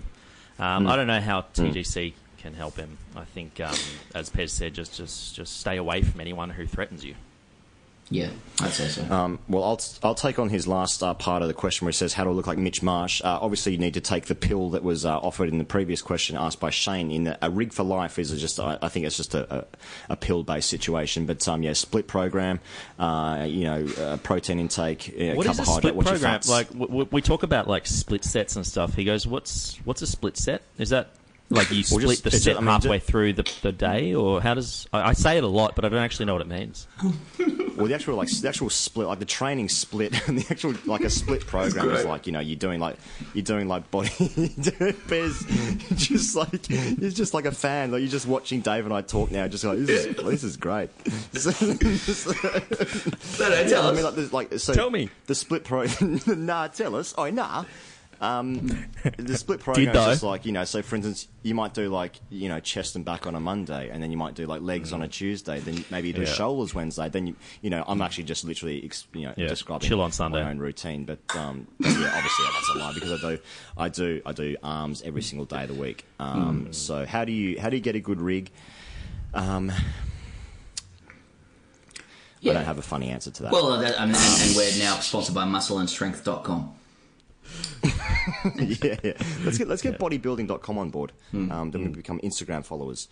[0.58, 0.90] Um, Mm.
[0.90, 2.98] I don't know how TGC can help him.
[3.16, 3.74] I think, um,
[4.14, 7.14] as Pez said, just, just just stay away from anyone who threatens you.
[8.10, 8.28] Yeah,
[8.60, 9.02] I'd say so.
[9.12, 11.96] Um, well, I'll, I'll take on his last uh, part of the question where he
[11.96, 13.22] says, How do I look like Mitch Marsh?
[13.24, 16.02] Uh, obviously, you need to take the pill that was uh, offered in the previous
[16.02, 17.10] question asked by Shane.
[17.10, 19.64] In that a rig for life is just, I I think it's just a, a,
[20.10, 21.24] a pill based situation.
[21.24, 22.60] But um, yeah, split program,
[22.98, 26.32] uh, you know, uh, protein intake, uh, What is a carbohydrate, split what's your program?
[26.34, 26.48] fats?
[26.50, 28.94] Like w- w- we talk about like split sets and stuff.
[28.94, 30.60] He goes, "What's what's a split set?
[30.78, 31.08] Is that
[31.50, 33.72] like you split just- the it's set a- I mean, halfway ju- through the, the
[33.72, 36.34] day, or how does I, I say it a lot, but I don't actually know
[36.34, 36.86] what it means."
[37.76, 41.00] Well, the actual like the actual split, like the training split, and the actual like
[41.00, 42.94] a split program is like you know you're doing like
[43.34, 44.10] you're doing like body,
[45.08, 45.44] Bez,
[45.96, 49.32] just like you're just like a fan, like you're just watching Dave and I talk
[49.32, 50.88] now, just like this is this is great.
[51.34, 55.10] no, no, yeah, tell I mean, like, like so Tell me.
[55.26, 56.20] the split program.
[56.26, 57.12] nah, tell us.
[57.18, 57.64] Oh, nah.
[58.24, 58.86] Um,
[59.18, 60.64] the split program is just like you know.
[60.64, 63.90] So, for instance, you might do like you know chest and back on a Monday,
[63.90, 65.60] and then you might do like legs on a Tuesday.
[65.60, 66.26] Then maybe you do Mm.
[66.26, 66.32] Yeah.
[66.32, 67.08] shoulders Wednesday.
[67.10, 70.10] Then you you know I'm actually just literally ex- you know Yeah, describing chill on
[70.12, 70.42] Sunday.
[70.42, 71.04] my own routine.
[71.04, 73.38] But um, but yeah, obviously that's a lie because I do
[73.76, 76.06] I do I do arms every single day of the week.
[76.18, 76.74] Um, Mm.
[76.74, 78.50] So how do you how do you get a good rig?
[79.34, 79.70] Um,
[82.42, 83.52] I don't have a funny answer to that.
[83.52, 86.74] Well, that, I mean, and, and we're now sponsored by muscleandstrength.com.
[88.56, 89.12] yeah, yeah.
[89.44, 91.12] Let's get let's get bodybuilding.com on board.
[91.32, 93.08] Um, then we become Instagram followers.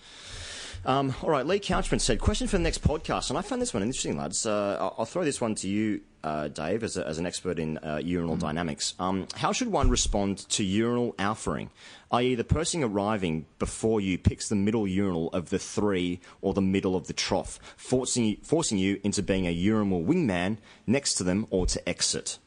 [0.85, 3.73] Um, all right, Lee Couchman said, question for the next podcast, and I found this
[3.73, 4.45] one interesting, lads.
[4.45, 7.61] Uh, I'll, I'll throw this one to you, uh, Dave, as, a, as an expert
[7.61, 8.95] in uh, urinal dynamics.
[8.99, 11.69] Um, how should one respond to urinal alphaing,
[12.11, 16.61] i.e., the person arriving before you picks the middle urinal of the three or the
[16.61, 21.23] middle of the trough, forcing you, forcing you into being a urinal wingman next to
[21.23, 22.39] them or to exit?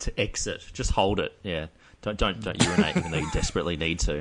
[0.00, 0.62] To exit.
[0.72, 1.32] Just hold it.
[1.42, 1.66] Yeah.
[2.02, 4.18] Don't don't don't urinate even though you desperately need to.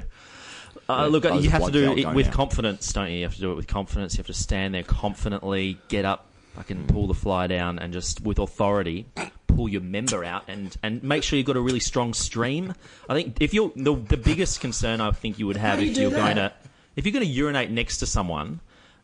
[0.89, 2.31] Uh, Yeah, look, you have to do it with now.
[2.33, 3.17] confidence, don't you?
[3.17, 4.13] You have to do it with confidence.
[4.15, 7.91] You have to stand there confidently, get up, I fucking pull the fly down, and
[7.93, 9.05] just with authority
[9.47, 12.73] pull your member out and, and make sure you've got a really strong stream.
[13.09, 15.85] I think if you're the, the biggest concern I think you would have How do
[15.85, 16.17] you if you're that?
[16.17, 16.53] going to
[16.95, 18.59] if you're going to urinate next to someone,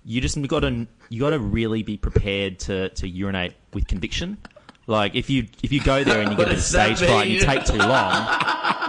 [0.05, 4.37] you just got to you got to really be prepared to, to urinate with conviction.
[4.85, 7.39] Like if you if you go there and you get a stage fright and you
[7.39, 8.27] take too long,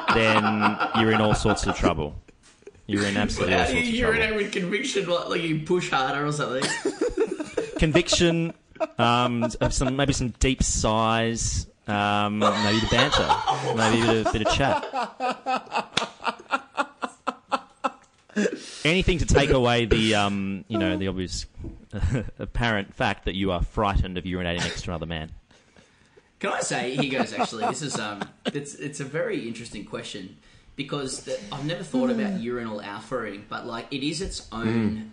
[0.15, 0.43] then
[0.99, 2.17] you're in all sorts of trouble.
[2.87, 4.19] You're in absolutely all sorts you of trouble.
[4.19, 5.07] urinate with conviction?
[5.07, 6.65] Like, like you push harder or something?
[7.79, 8.53] Conviction,
[8.99, 13.29] um, some maybe some deep sighs, um, maybe the banter,
[13.77, 14.85] maybe a bit of, bit of chat.
[18.85, 21.47] Anything to take away the um, you know the obvious
[22.39, 25.31] apparent fact that you are frightened of urinating next to another man.
[26.45, 27.33] Can I say he goes?
[27.33, 28.23] Actually, this is um,
[28.53, 30.37] it's it's a very interesting question
[30.77, 35.13] because the, I've never thought about urinal alphaing, but like it is its own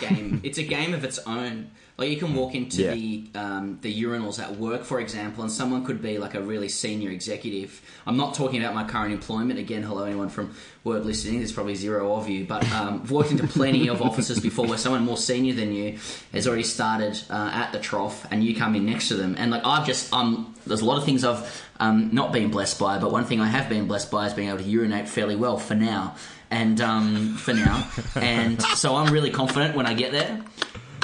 [0.00, 0.40] game.
[0.44, 1.72] It's a game of its own.
[1.98, 2.94] Like you can walk into Yeah.
[2.94, 6.68] the um, the urinals at work, for example, and someone could be like a really
[6.68, 7.82] senior executive.
[8.06, 9.58] I'm not talking about my current employment.
[9.58, 11.38] Again, hello anyone from Word listening.
[11.38, 14.78] There's probably zero of you, but um, I've walked into plenty of offices before where
[14.78, 15.98] someone more senior than you
[16.32, 19.34] has already started uh, at the trough, and you come in next to them.
[19.36, 22.78] And like I've just um, there's a lot of things I've um, not been blessed
[22.78, 25.34] by, but one thing I have been blessed by is being able to urinate fairly
[25.34, 26.14] well for now.
[26.50, 30.40] And um, for now, and so I'm really confident when I get there.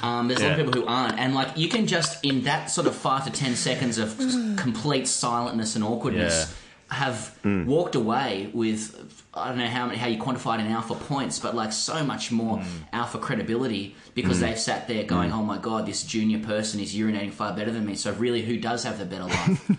[0.04, 2.70] Um, there's a lot of people who aren't, and like you can just in that
[2.70, 4.18] sort of five to ten seconds of
[4.58, 6.54] complete silentness and awkwardness
[6.88, 7.64] have mm.
[7.64, 9.00] walked away with
[9.32, 12.04] I don't know how many, how you quantify it in alpha points, but like so
[12.04, 12.66] much more mm.
[12.92, 14.40] alpha credibility because mm.
[14.42, 17.86] they've sat there going, "Oh my god, this junior person is urinating far better than
[17.86, 19.70] me." So really, who does have the better life?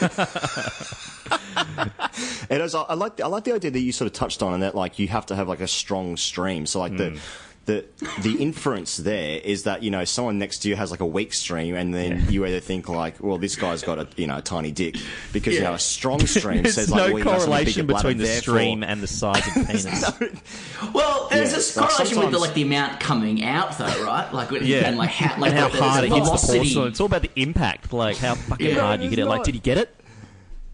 [2.50, 4.42] And as I, I like, the, I like the idea that you sort of touched
[4.42, 6.66] on, and that like you have to have like a strong stream.
[6.66, 7.20] So like the,
[7.70, 7.84] the
[8.22, 11.32] the inference there is that you know someone next to you has like a weak
[11.32, 14.42] stream, and then you either think like, well, this guy's got a you know a
[14.42, 14.96] tiny dick
[15.32, 17.46] because you know a strong stream There's says no like well, you must have a
[17.46, 20.92] correlation between the therefore- stream and the size of the penis.
[20.94, 24.32] Well, there's Yeah, this like correlation with the, like the amount coming out, though, right?
[24.32, 26.58] Like, Yeah, and like how, like and how the, hard the it hits the velocity.
[26.58, 26.88] porcelain.
[26.88, 28.80] It's all about the impact, like how fucking Yeah.
[28.80, 29.26] hard you get it.
[29.26, 29.94] Like, did you get it?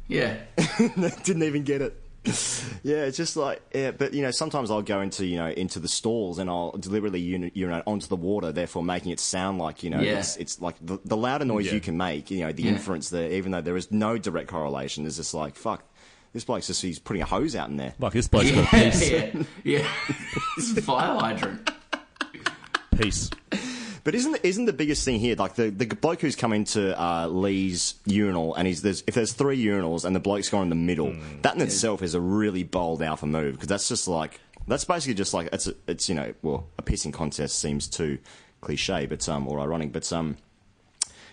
[0.09, 0.36] Yeah.
[1.24, 2.01] didn't even get it.
[2.83, 5.81] Yeah, it's just like yeah, but you know sometimes I'll go into you know into
[5.81, 9.83] the stalls and I'll deliberately uni- urinate onto the water, therefore making it sound like
[9.83, 10.18] you know Yeah.
[10.20, 11.74] it's it's like the, the louder noise Yeah.
[11.74, 12.70] you can make, you know the Yeah.
[12.72, 15.83] inference there, even though there is no direct correlation, is just like fuck.
[16.33, 17.95] This bloke's just he's putting a hose out in there.
[17.99, 19.11] Like this bloke's got a Yeah, piece.
[19.11, 19.89] yeah, yeah.
[20.59, 21.70] It's a fire hydrant.
[22.97, 23.31] Peace.
[24.07, 27.26] But isn't isn't the biggest thing here like the, the bloke who's come into uh,
[27.26, 30.76] Lee's urinal and he's there's if there's three urinals and the bloke's gone in the
[30.76, 31.40] middle, Hmm.
[31.42, 34.38] that in itself is a really bold alpha move because that's just like
[34.68, 38.18] that's basically just like it's a, it's you know well a pissing contest seems too
[38.61, 40.36] cliche but um or ironic but um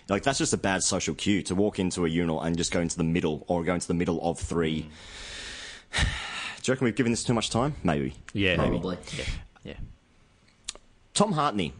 [0.08, 2.80] like that's just a bad social cue to walk into a urinal and just go
[2.80, 4.88] into the middle or go into the middle of three.
[5.92, 6.00] Do
[6.64, 7.76] you reckon we've given this too much time?
[7.84, 8.14] Maybe.
[8.32, 8.70] Yeah, Maybe.
[8.70, 8.98] Probably.
[9.16, 9.24] Yeah,
[9.62, 9.76] yeah.
[11.12, 11.72] Tom Hartney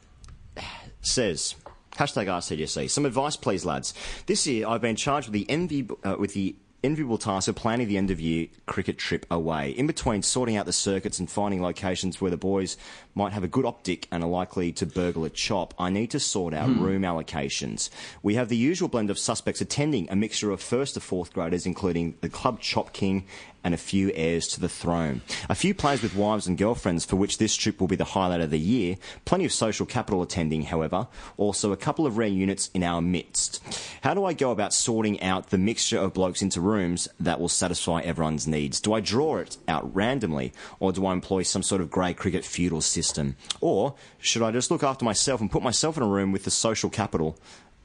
[1.07, 1.55] says,
[1.93, 3.95] hashtag AskTGC, some advice please lads.
[4.27, 7.89] This year I've been charged with the envy, uh, with the enviable task of planning
[7.89, 9.70] the end of year cricket trip away.
[9.70, 12.76] In between sorting out the circuits and finding locations where the boys
[13.14, 16.20] might have a good optic and are likely to burgle a chop, I need to
[16.20, 16.82] sort out Hmm.
[16.82, 17.89] room allocations.
[18.22, 21.64] We have the usual blend of suspects attending, a mixture of first to fourth graders,
[21.66, 23.24] including the club chop king
[23.62, 25.22] and a few heirs to the throne.
[25.49, 28.43] A few players with wives and girlfriends for which this trip will be the highlight
[28.43, 28.97] of the year.
[29.24, 31.07] Plenty of social capital attending, however.
[31.39, 33.62] Also, a couple of rare units in our midst.
[34.03, 36.74] How do I go about sorting out the mixture of blokes into rooms
[37.20, 38.81] that will satisfy everyone's needs?
[38.81, 42.45] Do I draw it out randomly, or do I employ some sort of grey cricket
[42.45, 43.37] feudal system?
[43.61, 46.51] Or should I just look after myself and put myself in a room with the
[46.51, 47.39] social capital?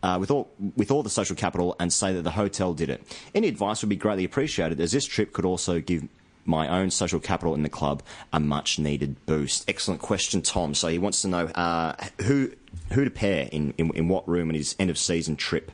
[0.03, 3.03] uh, with all with all the social capital and say that the hotel did it.
[3.35, 6.07] Any advice would be greatly appreciated, as this trip could also give
[6.45, 8.01] my own social capital in the club
[8.33, 9.69] a much needed boost.
[9.69, 10.73] Excellent question, Tom.
[10.73, 12.51] So he wants to know uh, who
[12.93, 15.71] who to pair in, in in what room in his end of season trip.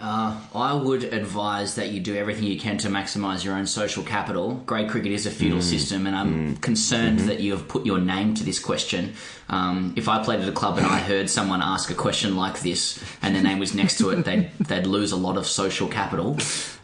[0.00, 4.02] Uh, I would advise that you do everything you can to maximise your own social
[4.02, 4.54] capital.
[4.66, 5.62] Grade cricket is a feudal Mm.
[5.62, 9.14] system, and I'm concerned that you have put your name to this question.
[9.48, 12.60] Um, if I played at a club and I heard someone ask a question like
[12.62, 15.86] this and their name was next to it, they'd, they'd lose a lot of social
[15.86, 16.36] capital.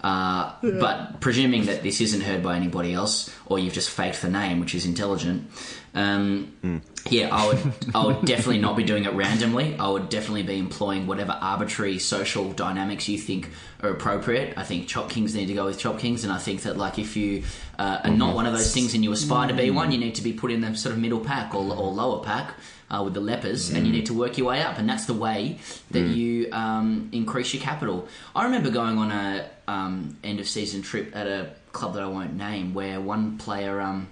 [0.02, 4.30] Uh, But presuming that this isn't heard by anybody else, or you've just faked the
[4.30, 5.50] name, which is intelligent,
[5.94, 6.80] um,
[7.10, 9.76] yeah, I would, I would definitely not be doing it randomly.
[9.78, 13.50] I would definitely be employing whatever arbitrary social dynamics you think
[13.82, 14.54] are appropriate.
[14.56, 16.98] I think Chop Kings need to go with Chop Kings, and I think that like
[16.98, 17.42] if you
[17.78, 20.14] uh, are not one of those things and you aspire to be one, you need
[20.14, 22.54] to be put in the sort of middle pack or, or lower pack.
[22.90, 25.14] Uh, with the lepers, and you need to work your way up, and that's the
[25.14, 25.56] way
[25.92, 26.14] that Mm.
[26.14, 28.06] you um, increase your capital.
[28.36, 32.06] I remember going on a um, end of season trip at a club that I
[32.06, 34.08] won't name, where one player um,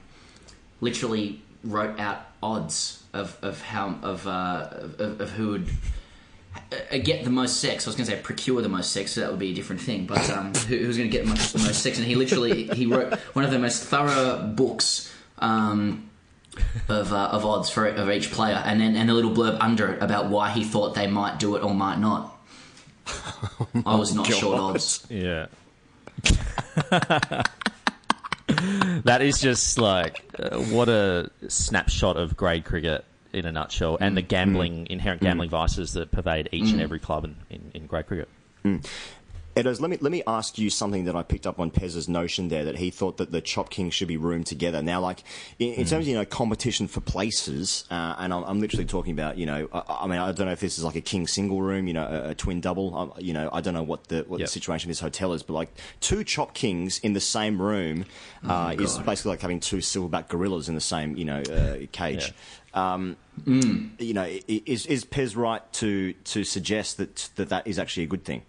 [0.81, 5.69] literally wrote out odds of, of how of, uh, of of who would
[6.73, 7.87] uh, get the most sex.
[7.87, 9.81] I was going to say procure the most sex, so that would be a different
[9.81, 10.07] thing.
[10.07, 11.99] But um, who, who's going to get the most, the most sex?
[11.99, 15.13] And he literally he wrote one of the most thorough books.
[15.39, 16.07] Um,
[16.89, 19.93] of, uh, of odds for of each player, and then and a little blurb under
[19.93, 22.37] it about why he thought they might do it or might not.
[23.87, 25.07] I was not short odds.
[25.09, 25.47] Yeah.
[29.05, 34.17] that is just like uh, what a snapshot of grade cricket in a nutshell, and
[34.17, 36.85] the gambling, inherent gambling vices that pervade each and Mm.
[36.85, 38.29] every club in, in, in grade cricket.
[39.57, 42.49] Edos, let me let me ask you something that I picked up on Pez's notion
[42.49, 44.81] there that he thought that the Chop Kings should be roomed together.
[44.81, 45.25] Now, like
[45.59, 45.91] in, in Mm.
[45.91, 49.47] terms of you know competition for places, uh, and I'm, I'm literally talking about you
[49.47, 51.89] know I, I mean I don't know if this is like a king single room,
[51.89, 52.97] you know, a, a twin double.
[52.97, 54.47] Um, you know, I don't know what the what Yep.
[54.47, 58.05] the situation of this hotel is, but like two Chop Kings in the same room
[58.49, 62.33] uh, is basically like having two silverback gorillas in the same you know uh, cage.
[62.73, 63.17] Um,
[63.99, 68.09] You know, is is Pez right to to suggest that that that is actually a
[68.09, 68.43] good thing?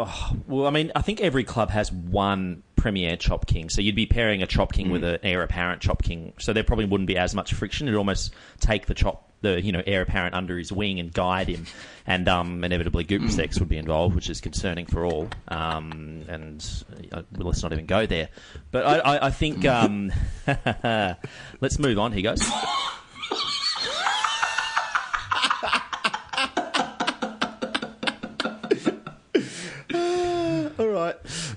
[0.00, 3.96] Oh, well, I mean, I think every club has one premier chop king, so you'd
[3.96, 7.08] be pairing a chop king with an heir apparent chop king, so there probably wouldn't
[7.08, 7.88] be as much friction.
[7.88, 11.48] It'd almost take the chop, the you know heir apparent under his wing and guide
[11.48, 11.66] him,
[12.06, 15.28] and um, inevitably goop sex would be involved, which is concerning for all.
[15.48, 18.28] Um, and uh, well, let's not even go there.
[18.70, 20.12] But I, I, I think um,
[21.60, 22.12] let's move on.
[22.12, 22.48] He goes.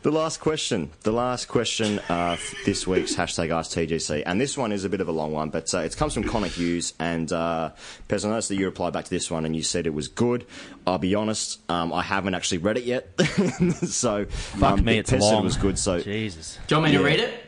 [0.03, 0.89] The last question.
[1.01, 4.23] The last question uh, this week's hashtag AskTGC.
[4.25, 6.23] And this one is a bit of a long one, but uh, it comes from
[6.23, 6.95] Connor Hughes.
[6.99, 7.71] And uh,
[8.09, 10.07] Pez, I noticed that you replied back to this one and you said it was
[10.07, 10.47] good.
[10.87, 13.09] I'll be honest, um, I haven't actually read it yet.
[13.87, 15.41] so, Fuck um, me, it's Pez said long.
[15.41, 15.77] it was good.
[15.77, 16.57] So, Jesus.
[16.65, 17.45] Do you want me to read it?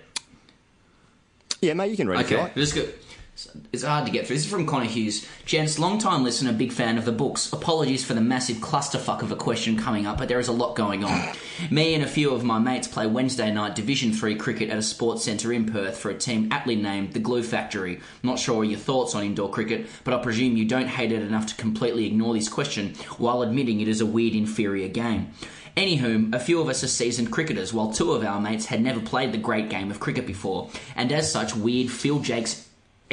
[1.59, 2.93] yeah, mate, you can read it if you Okay,
[3.33, 3.35] like.
[3.35, 3.67] this is good.
[3.73, 4.35] It's hard to get through.
[4.35, 5.27] This is from Connor Hughes.
[5.45, 7.51] Gents, long time listener, big fan of the books.
[7.51, 10.75] Apologies for the massive clusterfuck of a question coming up, but there is a lot
[10.75, 11.33] going on.
[11.71, 14.81] Me and a few of my mates play Wednesday night Division 3 cricket at a
[14.81, 17.99] sports centre in Perth for a team aptly named the Glue Factory.
[18.21, 21.47] Not sure your thoughts on indoor cricket, but I presume you don't hate it enough
[21.47, 25.31] to completely ignore this question while admitting it is a weird inferior game.
[25.75, 28.99] Anywho, a few of us are seasoned cricketers, while two of our mates had never
[28.99, 32.62] played the great game of cricket before, and as such, weird Phil Jaques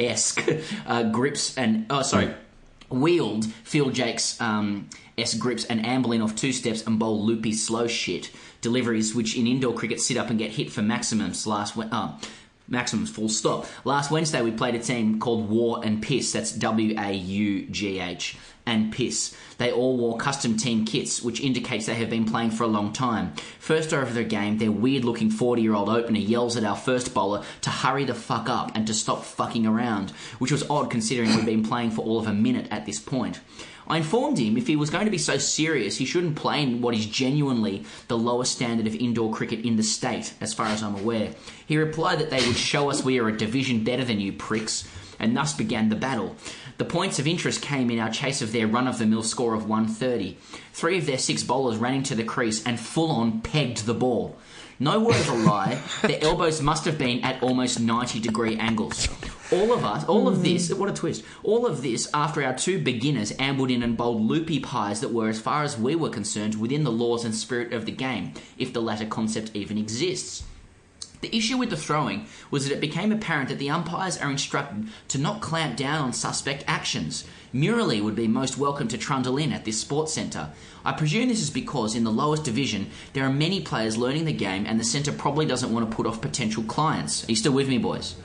[0.01, 0.43] esque
[0.85, 2.33] uh, grips and oh sorry,
[2.89, 7.87] wield Phil Jaques um, esque grips and ambling off two steps and bowl loopy slow
[7.87, 8.31] shit
[8.61, 11.47] deliveries, which in indoor cricket sit up and get hit for maximums.
[11.47, 12.11] Last we- uh,
[12.67, 13.65] maximums full stop.
[13.83, 16.31] Last Wednesday we played a team called War and Piss.
[16.31, 19.35] That's W A U G H and Piss.
[19.57, 22.93] They all wore custom team kits, which indicates they have been playing for a long
[22.93, 23.33] time.
[23.59, 27.13] First over the game, their weird looking 40 year old opener yells at our first
[27.13, 31.35] bowler to hurry the fuck up and to stop fucking around, which was odd considering
[31.35, 33.39] we'd been playing for all of a minute at this point.
[33.87, 36.81] I informed him if he was going to be so serious, he shouldn't play in
[36.81, 40.81] what is genuinely the lowest standard of indoor cricket in the state, as far as
[40.81, 41.33] I'm aware.
[41.65, 44.87] He replied that they would show us we are a division better than you pricks,
[45.19, 46.35] and thus began the battle.
[46.81, 49.53] The points of interest came in our chase of their run of the mill score
[49.53, 50.35] of 130.
[50.73, 54.35] Three of their six bowlers ran into the crease and full on pegged the ball.
[54.79, 59.07] No word of a lie, their elbows must have been at almost 90 degree angles.
[59.51, 61.23] All of us, all of this, what a twist.
[61.43, 65.29] All of this after our two beginners ambled in and bowled loopy pies that were,
[65.29, 68.73] as far as we were concerned, within the laws and spirit of the game, if
[68.73, 70.45] the latter concept even exists.
[71.21, 74.87] The issue with the throwing was that it became apparent that the umpires are instructed
[75.09, 77.25] to not clamp down on suspect actions.
[77.53, 80.49] Murali would be most welcome to trundle in at this sports centre.
[80.83, 84.33] I presume this is because in the lowest division there are many players learning the
[84.33, 87.23] game and the centre probably doesn't want to put off potential clients.
[87.27, 88.15] Are you still with me, boys?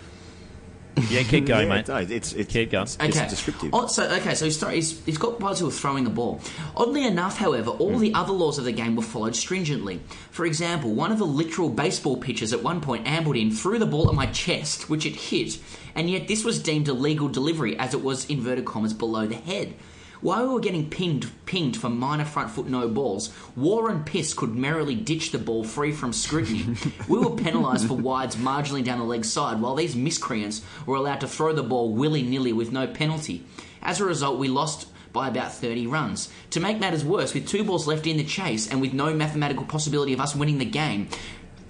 [1.11, 1.89] Yeah, keep going, Yeah, mate.
[1.89, 2.85] no, it's, it's, keep going.
[2.85, 3.29] Okay.
[3.73, 6.41] Oh, so okay, so he's, he's, he's got pilots who are throwing the ball.
[6.75, 8.01] Oddly enough, however, all hmm.
[8.01, 10.01] the other laws of the game were followed stringently.
[10.31, 13.87] For example, one of the literal baseball pitchers at one point ambled in, threw the
[13.87, 15.59] ball at my chest, which it hit,
[15.95, 19.37] and yet this was deemed a legal delivery as it was inverted commas below the
[19.37, 19.75] head.
[20.21, 24.33] While we were getting pinged, pinged for minor front foot no balls, War and Piss
[24.33, 26.77] could merrily ditch the ball free from scrutiny.
[27.09, 31.21] we were penalised for wides marginally down the leg side, while these miscreants were allowed
[31.21, 33.45] to throw the ball willy nilly with no penalty.
[33.83, 36.31] As a result, we lost by about 30 runs.
[36.51, 39.64] To make matters worse, with two balls left in the chase and with no mathematical
[39.64, 41.09] possibility of us winning the game,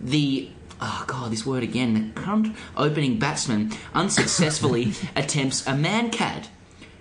[0.01, 6.47] the oh god, this word again, the current opening batsman unsuccessfully attempts a Mankad.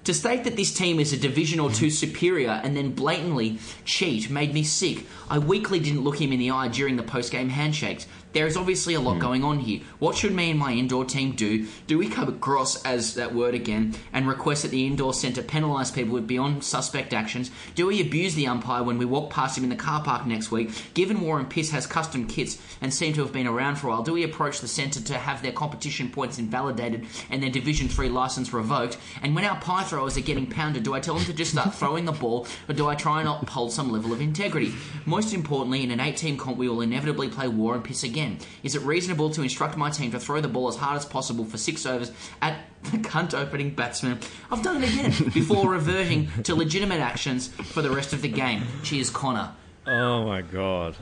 [0.06, 4.30] To state that this team is a division or two superior and then blatantly cheat
[4.30, 5.08] made me sick.
[5.32, 8.06] I weakly didn't look him in the eye during the post game handshakes.
[8.36, 9.22] There is obviously a lot hmm.
[9.22, 9.80] going on here.
[10.00, 11.68] What should me and my indoor team do?
[11.88, 15.96] Do we come across as that word again and request that the indoor centre penalise
[15.96, 17.50] people with beyond suspect actions?
[17.76, 20.52] Do we abuse the umpire when we walk past him in the car park next
[20.52, 20.70] week?
[20.94, 23.92] Given War and Piss has custom kits and seem to have been around for a
[23.92, 27.88] while, do we approach the centre to have their competition points invalidated and their Division
[27.88, 28.98] 3 licence revoked?
[29.24, 31.74] And when our pie throwers are getting pounded, do I tell them to just start
[31.74, 34.74] throwing the ball or do I try and uphold some level of integrity?
[35.06, 38.25] Most importantly, in an eight team comp, we will inevitably play War and Piss again.
[38.64, 41.46] Is it reasonable to instruct my team to throw the ball as hard as possible
[41.46, 42.12] for six overs
[42.42, 42.58] at
[42.92, 44.20] the cunt opening batsman?
[44.52, 48.64] I've done it again before reverting to legitimate actions for the rest of the game.
[48.84, 49.52] Cheers, Connor.
[49.88, 50.96] Oh my god.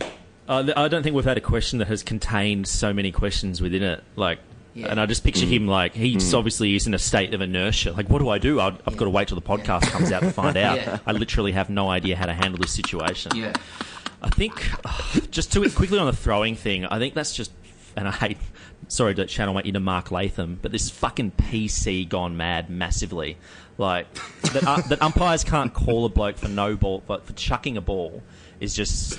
[0.47, 3.81] Uh, I don't think we've had a question that has contained so many questions within
[3.83, 4.03] it.
[4.17, 4.39] Like,
[4.73, 4.87] Yeah.
[4.87, 6.37] and I just picture him like he's Mm.
[6.37, 7.93] obviously is in a state of inertia.
[7.93, 8.59] Like, what do I do?
[8.59, 10.77] I've, I've got to wait till the podcast comes out to find out.
[10.77, 10.97] Yeah.
[11.05, 13.31] I literally have no idea how to handle this situation.
[13.35, 13.53] Yeah.
[14.23, 14.69] I think
[15.31, 16.85] just to quickly on the throwing thing.
[16.85, 17.51] I think that's just,
[17.95, 18.37] and I hate.
[18.89, 23.37] Sorry to channel my inner Mark Latham, but this fucking PC gone mad massively.
[23.77, 24.13] Like
[24.51, 27.81] that, uh, that umpires can't call a bloke for no ball, but for chucking a
[27.81, 28.21] ball
[28.59, 29.17] is just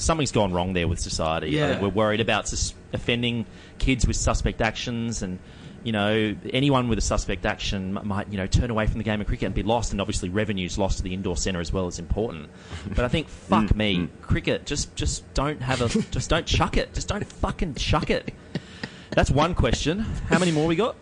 [0.00, 1.46] something's gone wrong there with society.
[1.48, 1.68] I Yeah.
[1.70, 3.46] think we're worried about sus- offending
[3.78, 5.38] kids with suspect actions and.
[5.82, 9.20] You know, anyone with a suspect action might, you know, turn away from the game
[9.20, 11.86] of cricket and be lost, and obviously revenues lost to the indoor centre as well
[11.88, 12.50] is important.
[12.94, 16.92] But I think, fuck me, cricket, just just don't have a, just don't chuck it,
[16.92, 18.34] just don't fucking chuck it.
[19.10, 20.00] That's one question.
[20.28, 20.96] How many more we got?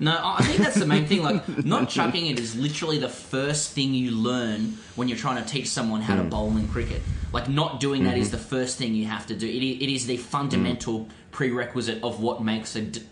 [0.00, 1.22] No, I think that's the main thing.
[1.24, 5.48] Like, not chucking it is literally the first thing you learn when you're trying to
[5.50, 6.30] teach someone how to Mm.
[6.30, 7.02] bowl in cricket.
[7.32, 8.32] Like, not doing that is Mhm.
[8.32, 9.48] the first thing you have to do.
[9.48, 11.08] It is, it is the fundamental Mm.
[11.32, 13.02] prerequisite of what makes a d-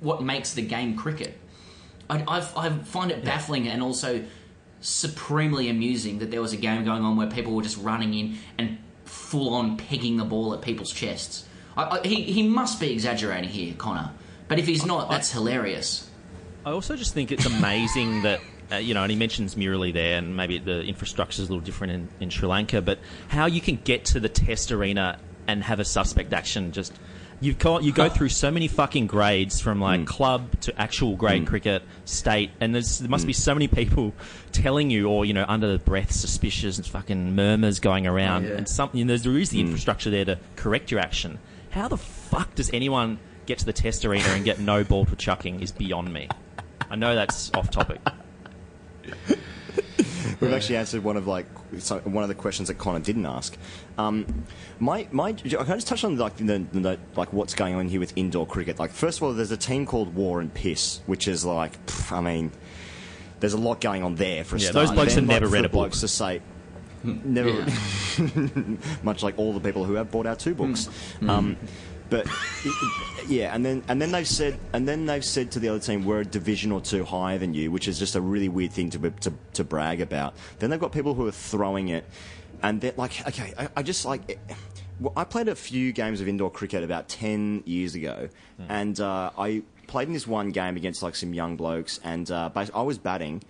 [0.00, 1.38] what makes the game cricket.
[2.08, 4.24] I, I, I find it baffling and also
[4.80, 8.38] supremely amusing that there was a game going on where people were just running in
[8.58, 11.46] and full on pegging the ball at people's chests.
[11.76, 14.12] I, I, he, he must be exaggerating here, Connor.
[14.48, 16.08] But if he's not, that's hilarious.
[16.64, 18.40] I also just think it's amazing that.
[18.68, 21.64] Uh, you know, and he mentions Murali there, and maybe the infrastructure is a little
[21.64, 25.62] different in, in Sri Lanka, but how you can get to the test arena and
[25.62, 26.92] have a suspect action just.
[27.40, 30.06] You go, you go through so many fucking grades from like mm.
[30.06, 31.46] club to actual grade mm.
[31.46, 33.36] cricket, state, and there's, there must be mm.
[33.36, 34.14] so many people
[34.52, 38.46] telling you, or you know, under the breath, suspicious and fucking murmurs going oh, around,
[38.46, 38.54] Oh, yeah.
[38.56, 39.00] and something.
[39.00, 41.38] And there's, there is the infrastructure there to correct your action.
[41.70, 45.16] How the fuck does anyone get to the test arena and get no ball for
[45.16, 45.60] chucking?
[45.60, 46.28] Is beyond me.
[46.90, 48.00] I know that's off topic.
[50.40, 51.46] We've actually answered one of like
[51.78, 53.56] so one of the questions that Connor didn't ask.
[53.98, 54.26] Um,
[54.78, 58.00] my my, can I just touch on like the, the like what's going on here
[58.00, 58.78] with indoor cricket?
[58.78, 62.12] Like, first of all, there's a team called War and Piss, which is like, pff,
[62.12, 62.52] I mean,
[63.40, 64.86] there's a lot going on there for a Yeah, start.
[64.88, 65.72] those blokes Then, have like, never for read a book.
[65.72, 66.42] blokes to say.
[67.04, 67.64] Never,
[69.04, 70.88] much like all the people who have bought our two books.
[71.28, 71.56] Um,
[72.08, 72.26] but
[73.28, 76.04] yeah, and then and then they've said and then they've said to the other team
[76.04, 78.90] we're a division or two higher than you, which is just a really weird thing
[78.90, 80.34] to to, to brag about.
[80.58, 82.04] Then they've got people who are throwing it,
[82.62, 84.22] and they're like, okay, I, I just like.
[84.28, 84.38] It,
[84.98, 88.28] well, I played a few games of indoor cricket about ten years ago,
[88.68, 92.50] and uh, I played in this one game against like some young blokes, and uh,
[92.54, 93.42] I was batting,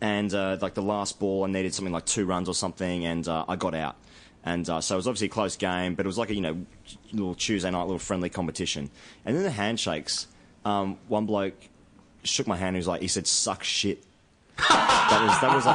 [0.00, 3.26] and uh, like the last ball, I needed something like two runs or something, and
[3.28, 3.96] uh, I got out.
[4.44, 6.40] And uh, so it was obviously a close game, but it was like a you
[6.40, 6.66] know
[7.12, 8.90] little Tuesday night, little friendly competition.
[9.24, 10.26] And then the handshakes.
[10.64, 11.54] Um, one bloke
[12.24, 12.76] shook my hand.
[12.76, 14.04] He was like, he said, "Suck shit."
[14.68, 15.66] that was that was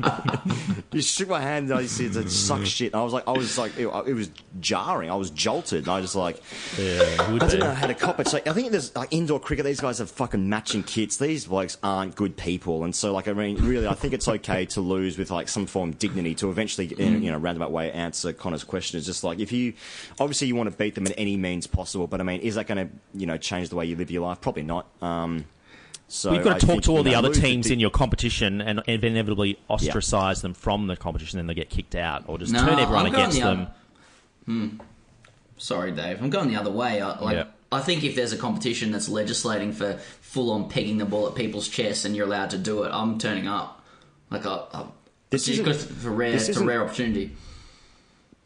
[0.00, 0.06] like.
[0.92, 3.58] he shook my hand and he said, "Suck shit." And I was like, I was
[3.58, 4.30] like, it, it was
[4.60, 5.10] jarring.
[5.10, 5.88] I was jolted.
[5.88, 6.42] I was just like,
[6.78, 7.58] yeah, I don't be.
[7.58, 8.28] know how to cop it.
[8.28, 9.64] So I think there's like indoor cricket.
[9.64, 11.16] These guys have fucking matching kits.
[11.16, 14.66] These blokes aren't good people, and so like I mean, really, I think it's okay
[14.66, 17.90] to lose with like some form of dignity to eventually, in you know, roundabout way
[17.92, 18.98] answer Connor's question.
[18.98, 19.74] It's just like if you
[20.18, 22.66] obviously you want to beat them at any means possible, but I mean, is that
[22.66, 24.40] going to you know change the way you live your life?
[24.40, 24.86] Probably not.
[25.02, 25.44] Um,
[26.12, 27.42] so You've got I to talk think, to all you the know, other lose the
[27.42, 31.94] teams in your competition and inevitably ostracize them from the competition, then they get kicked
[31.94, 33.60] out, or just No, turn everyone against the them.
[33.60, 33.70] other-
[34.46, 34.68] Hmm.
[35.56, 36.20] Sorry, Dave.
[36.22, 37.00] I'm going the other way.
[37.00, 37.44] I, like, Yeah.
[37.70, 41.34] I think if there's a competition that's legislating for full on pegging the ball at
[41.36, 43.80] people's chests and you're allowed to do it, I'm turning up.
[44.30, 44.84] Like, I, I,
[45.30, 45.62] This a
[46.10, 47.30] rare, it's a rare opportunity.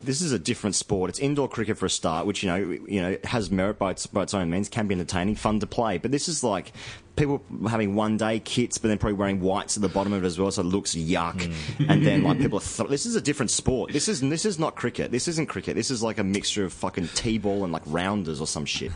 [0.05, 1.11] This is a different sport.
[1.11, 4.07] It's indoor cricket for a start, which you know, you know, has merit by its,
[4.07, 5.98] by its own means, can be entertaining, fun to play.
[5.98, 6.72] But this is like
[7.16, 10.26] people having one day kits, but then probably wearing whites at the bottom of it
[10.26, 11.52] as well, so it looks yuck.
[11.88, 13.92] And then like people, are th- this is a different sport.
[13.92, 15.11] This is this is not cricket.
[15.11, 15.74] This isn't cricket.
[15.74, 18.92] This is like a mixture of fucking t-ball and like rounders or some shit.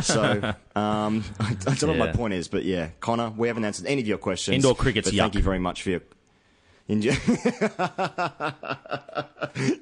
[0.00, 3.86] so um, I, don't know what my point is, but yeah, Connor, we haven't answered
[3.86, 4.54] any of your questions.
[4.54, 6.00] Indoor cricket's but Thank you very much for your.
[6.88, 7.12] India.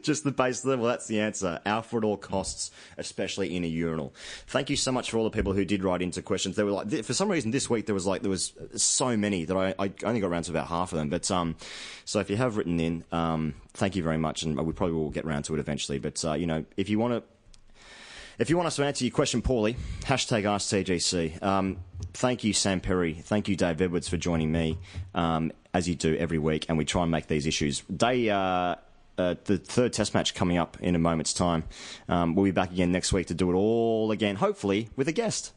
[0.03, 1.61] Just the base level, that's the answer.
[1.65, 4.15] Alpha at all costs, especially in a urinal.
[4.47, 6.57] Thank you so much for all the people who did write into questions.
[6.57, 9.45] There were like, for some reason this week there was like, there was so many
[9.45, 11.09] that I, I only got around to about half of them.
[11.09, 11.57] But, um,
[12.05, 14.43] so if you have written in, um, thank you very much.
[14.43, 15.99] And we probably will get around to it eventually.
[15.99, 17.23] But, uh, you know, if you want to,
[18.41, 21.43] if you want us to answer your question poorly, hashtag AskTGC.
[21.43, 21.77] Um,
[22.15, 23.13] thank you, Sam Perry.
[23.13, 24.79] Thank you, Dave Edwards, for joining me,
[25.15, 27.81] um, as you do every week, and we try and make these issues.
[27.83, 28.77] Day, uh,
[29.19, 31.65] uh, the third test match coming up in a moment's time.
[32.09, 35.13] Um, we'll be back again next week to do it all again, hopefully with a
[35.13, 35.53] guest.